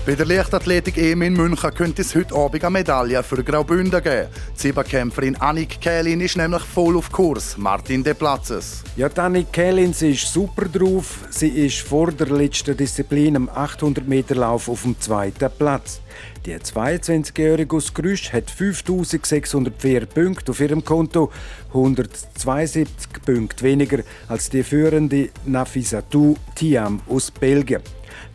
Bei 0.08 0.16
der 0.16 0.26
Leichtathletik 0.26 0.98
EM 0.98 1.22
in 1.22 1.34
München 1.34 1.74
könnte 1.74 2.02
es 2.02 2.16
heute 2.16 2.34
Abend 2.34 2.64
eine 2.64 2.72
Medaille 2.72 3.22
für 3.24 3.44
Graubünden 3.44 4.02
geben. 4.02 4.30
Die 4.56 4.62
Siebenkämpferin 4.62 5.36
Annik 5.36 5.82
Kählin 5.82 6.22
ist 6.22 6.38
nämlich 6.38 6.62
voll 6.62 6.96
auf 6.96 7.12
Kurs. 7.12 7.58
Martin 7.58 8.06
De 8.06 8.14
Platzes. 8.14 8.86
Ja, 8.96 9.10
Annik 9.10 9.52
Kählin, 9.52 9.92
ist 9.92 10.32
super 10.32 10.64
drauf. 10.70 11.26
Sie 11.30 11.50
ist 11.50 11.80
vor 11.80 12.14
der 12.14 12.28
letzten 12.28 12.78
Disziplin 12.78 13.36
am 13.36 13.50
800 13.50 14.08
Meter 14.08 14.36
Lauf 14.36 14.70
auf 14.70 14.84
dem 14.84 14.98
zweiten 14.98 15.52
Platz. 15.58 16.00
Die 16.46 16.56
22-Jährige 16.56 17.76
aus 17.76 17.94
Grüsch 17.94 18.32
hat 18.32 18.50
5604 18.50 20.06
Punkte 20.06 20.52
auf 20.54 20.62
ihrem 20.62 20.86
Konto, 20.86 21.34
172 21.74 23.10
Punkte 23.26 23.62
weniger 23.62 24.04
als 24.30 24.50
die 24.50 24.64
führende 24.64 25.32
Nafisatou 25.44 26.38
Tiam 26.56 27.02
aus 27.10 27.30
Belgien. 27.30 27.82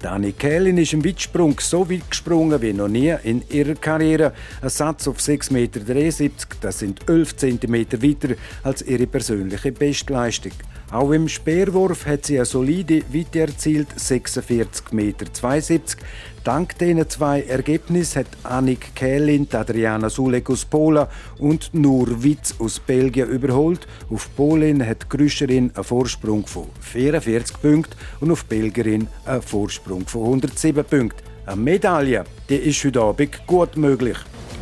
Dani 0.03 0.33
Kählin 0.33 0.79
ist 0.79 0.93
im 0.95 1.05
Weitsprung 1.05 1.61
so 1.61 1.89
weit 1.89 2.11
gesprungen 2.11 2.61
wie 2.61 2.73
noch 2.73 2.89
nie 2.89 3.15
in 3.23 3.43
ihrer 3.49 3.77
Karriere. 3.77 4.33
Ein 4.61 4.69
Satz 4.69 5.07
auf 5.07 5.19
6,73 5.19 5.53
Meter, 5.53 5.81
das 6.61 6.81
sind 6.81 7.09
11 7.09 7.37
cm 7.37 7.73
weiter 8.03 8.35
als 8.65 8.83
ihre 8.83 9.07
persönliche 9.07 9.71
Bestleistung. 9.71 10.53
Auch 10.93 11.11
im 11.13 11.27
Speerwurf 11.27 12.05
hat 12.05 12.27
sie 12.27 12.37
eine 12.37 12.45
solide 12.45 13.01
Weite 13.15 13.41
erzielt, 13.41 13.89
46,72 13.97 14.95
Meter. 14.95 15.25
Dank 16.45 16.77
diesen 16.77 17.09
zwei 17.09 17.41
Ergebnissen 17.45 18.19
hat 18.21 18.27
Annik 18.43 18.95
Kählin 18.95 19.49
Adriana 19.51 20.11
Sulek 20.11 20.51
aus 20.51 20.67
Polen 20.67 21.07
und 21.39 21.73
Nur 21.73 22.23
Witz 22.23 22.55
aus 22.59 22.79
Belgien 22.79 23.31
überholt. 23.31 23.87
Auf 24.11 24.29
Polin 24.37 24.87
hat 24.87 25.09
Grüscherin 25.09 25.71
einen 25.75 25.85
Vorsprung 25.85 26.47
von 26.47 26.67
44 26.81 27.63
Punkten 27.63 27.97
und 28.21 28.31
auf 28.31 28.45
Belgierin 28.45 29.09
einen 29.25 29.41
Vorsprung 29.41 30.07
von 30.07 30.25
107 30.25 30.85
Punkten. 30.85 31.23
Eine 31.47 31.57
Medaille 31.57 32.25
die 32.51 32.57
ist 32.57 32.85
heute 32.85 33.01
Abend 33.01 33.47
gut 33.47 33.79
möglich. 33.79 34.19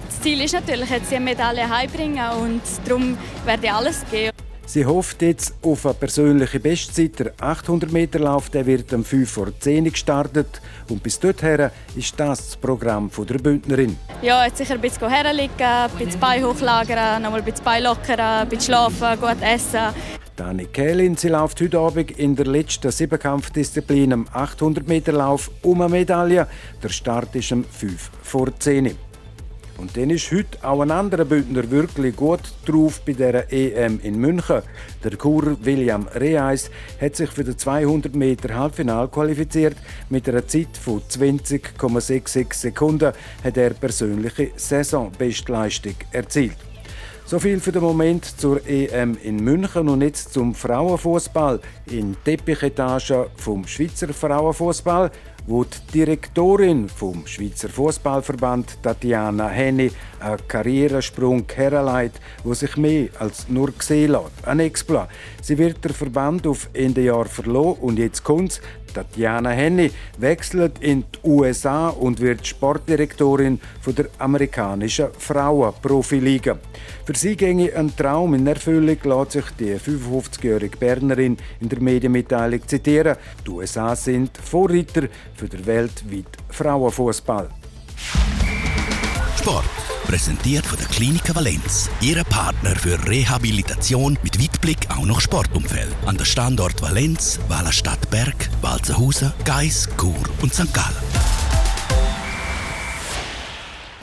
Das 0.07 0.21
Ziel 0.21 0.41
ist 0.43 0.55
natürlich, 0.55 0.91
jetzt 0.91 1.11
die 1.11 1.19
Medaille 1.19 1.69
heimbringen 1.69 2.31
und 2.41 2.63
darum 2.87 3.19
werde 3.45 3.67
ich 3.67 3.73
alles 3.73 4.05
geben. 4.13 4.50
Sie 4.73 4.87
hofft 4.87 5.21
jetzt 5.23 5.55
auf 5.63 5.85
eine 5.85 5.95
persönliche 5.95 6.61
Bestzeit. 6.61 7.19
Der 7.19 7.33
800 7.41 7.91
Meter 7.91 8.21
Lauf 8.21 8.51
der 8.51 8.67
wird 8.67 8.95
am 8.95 9.03
5 9.03 9.29
vor 9.29 9.49
10 9.59 9.91
gestartet. 9.91 10.61
Und 10.89 11.03
bis 11.03 11.19
dorthin 11.19 11.71
ist 11.97 12.15
das 12.21 12.39
das 12.39 12.57
Programm 12.57 13.11
der 13.29 13.39
Bündnerin. 13.39 13.99
Ja, 14.23 14.47
jetzt 14.47 14.59
sicher 14.59 14.75
ein 14.75 14.81
bisschen 14.81 15.09
herliegen, 15.09 15.61
ein 15.61 15.91
bisschen 15.99 16.21
Bein 16.21 16.45
hochlagern, 16.45 17.21
nochmal 17.21 17.41
ein 17.41 17.45
bisschen 17.45 17.65
Bein 17.65 17.83
lockern, 17.83 18.21
ein 18.21 18.49
bisschen 18.49 18.67
schlafen, 18.67 19.21
gut 19.21 19.43
essen. 19.43 19.93
Dani 20.37 20.67
Kählin, 20.67 21.17
sie 21.17 21.31
läuft 21.31 21.61
heute 21.61 21.77
Abend 21.81 22.13
in 22.13 22.37
der 22.37 22.47
letzten 22.47 22.93
Siebenkampfdisziplin 22.93 24.13
am 24.13 24.29
800 24.33 24.87
Meter 24.87 25.11
Lauf 25.11 25.51
um 25.63 25.81
eine 25.81 25.91
Medaille. 25.91 26.47
Der 26.81 26.91
Start 26.91 27.35
ist 27.35 27.51
um 27.51 27.65
5 27.65 28.09
vor 28.23 28.57
10 28.57 28.97
und 29.81 29.97
dann 29.97 30.11
ist 30.11 30.31
heute 30.31 30.59
auch 30.63 30.83
ein 30.83 30.91
anderer 30.91 31.25
Bündner 31.25 31.71
wirklich 31.71 32.15
gut 32.15 32.41
drauf 32.67 33.01
bei 33.05 33.15
der 33.15 33.51
EM 33.51 33.99
in 34.03 34.19
München. 34.19 34.63
Der 35.03 35.17
Churer 35.17 35.57
William 35.63 36.07
Reis 36.15 36.71
hat 37.01 37.17
sich 37.17 37.31
für 37.31 37.45
den 37.45 37.57
200 37.57 38.15
Meter 38.15 38.55
Halbfinal 38.55 39.09
qualifiziert. 39.09 39.77
Mit 40.11 40.29
einer 40.29 40.47
Zeit 40.47 40.77
von 40.77 41.01
20,66 41.01 42.53
Sekunden 42.53 43.13
hat 43.43 43.57
er 43.57 43.71
persönliche 43.71 44.51
Saisonbestleistung 44.55 45.95
erzielt. 46.13 46.57
So 47.31 47.39
viel 47.39 47.61
für 47.61 47.71
den 47.71 47.83
Moment 47.83 48.25
zur 48.25 48.61
EM 48.67 49.17
in 49.23 49.37
München 49.37 49.89
und 49.89 50.03
jetzt 50.03 50.33
zum 50.33 50.53
Frauenfußball 50.53 51.61
in 51.87 52.17
Teppichetage 52.25 53.31
vom 53.37 53.65
Schweizer 53.69 54.13
Frauenfußball 54.13 55.13
wo 55.47 55.65
die 55.65 55.93
Direktorin 55.93 56.89
vom 56.89 57.27
Schweizer 57.27 57.69
Fußballverband 57.69 58.83
Tatjana 58.83 59.49
Henny 59.49 59.91
einen 60.21 60.47
Karrieresprung 60.49 61.45
herleitet, 61.55 62.21
wo 62.45 62.55
sich 62.55 62.77
mehr 62.77 63.09
als 63.19 63.49
nur 63.49 63.73
gesehen 63.73 64.13
lässt. 64.13 64.47
Ein 64.47 64.61
Exploit. 64.61 65.09
Sie 65.43 65.59
wird 65.59 65.85
der 65.85 65.93
Verband 65.93 66.47
auf 66.47 66.69
Ende 66.73 67.03
Jahr 67.03 67.25
verloren 67.25 67.79
und 67.81 67.99
jetzt 67.99 68.23
kommt's. 68.23 68.61
Tatjana 68.93 69.51
Henny 69.51 69.91
wechselt 70.19 70.79
in 70.81 71.03
die 71.03 71.29
USA 71.29 71.89
und 71.89 72.21
wird 72.21 72.47
Sportdirektorin 72.47 73.61
von 73.81 73.95
der 73.95 74.07
amerikanischen 74.19 75.09
Frauenprofiliga. 75.19 76.59
Für 77.05 77.17
sie 77.17 77.37
ginge 77.37 77.75
ein 77.75 77.95
Traum 77.97 78.35
in 78.35 78.47
Erfüllung, 78.47 78.97
lässt 79.03 79.33
sich 79.33 79.45
die 79.59 79.75
55-jährige 79.75 80.77
Bernerin 80.77 81.37
in 81.61 81.69
der 81.69 81.81
Medienmitteilung 81.81 82.67
zitieren. 82.67 83.17
Die 83.47 83.51
USA 83.51 83.97
sind 83.97 84.37
Vorreiter 84.37 85.09
für 85.35 85.49
den 85.49 85.67
weltweiten 85.67 86.27
Frauenfußball. 86.51 87.49
Sport. 89.37 89.90
Präsentiert 90.11 90.67
von 90.67 90.77
der 90.77 90.89
Klinik 90.89 91.33
Valenz. 91.33 91.89
Ihre 92.01 92.25
Partner 92.25 92.75
für 92.75 92.99
Rehabilitation 93.07 94.19
mit 94.25 94.43
Weitblick 94.43 94.91
auch 94.91 95.07
noch 95.07 95.21
Sportumfeld. 95.21 95.95
An 96.05 96.17
der 96.17 96.25
Standort 96.25 96.83
Valenz, 96.83 97.39
Wallerstadt 97.47 98.11
Berg, 98.11 98.51
Walzenhausen, 98.61 99.33
Geis, 99.45 99.89
Chur 99.97 100.17
und 100.43 100.53
St. 100.53 100.75
Gallen. 100.75 101.10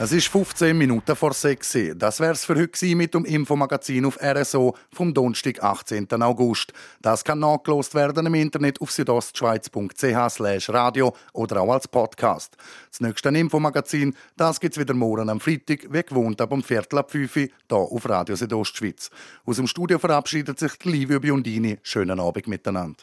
Es 0.00 0.12
ist 0.12 0.28
15 0.28 0.78
Minuten 0.78 1.16
vor 1.16 1.32
6 1.32 1.74
Uhr. 1.74 1.94
Das 1.96 2.20
wär's 2.20 2.44
für 2.44 2.54
heute 2.54 2.94
mit 2.94 3.14
dem 3.14 3.24
Infomagazin 3.24 4.04
auf 4.04 4.16
RSO 4.22 4.76
vom 4.92 5.12
Donnerstag, 5.12 5.60
18. 5.60 6.06
August. 6.22 6.72
Das 7.02 7.24
kann 7.24 7.40
nachgelost 7.40 7.96
werden 7.96 8.26
im 8.26 8.34
Internet 8.34 8.80
auf 8.80 8.92
südostschweiz.ch 8.92 10.70
radio 10.70 11.12
oder 11.32 11.62
auch 11.62 11.72
als 11.72 11.88
Podcast. 11.88 12.56
Das 12.92 13.00
nächste 13.00 13.30
Infomagazin, 13.30 14.14
das 14.36 14.60
gibt's 14.60 14.78
wieder 14.78 14.94
morgen 14.94 15.30
am 15.30 15.40
Freitag, 15.40 15.92
wie 15.92 16.02
gewohnt 16.04 16.40
ab 16.40 16.52
um 16.52 16.62
Viertel 16.62 17.00
ab 17.00 17.10
5 17.10 17.36
Uhr, 17.36 17.42
hier 17.42 17.76
auf 17.76 18.08
Radio 18.08 18.36
Südostschweiz. 18.36 19.10
Aus 19.46 19.56
dem 19.56 19.66
Studio 19.66 19.98
verabschiedet 19.98 20.60
sich 20.60 20.84
Livio 20.84 21.18
Biondini. 21.18 21.76
Schönen 21.82 22.20
Abend 22.20 22.46
miteinander. 22.46 23.02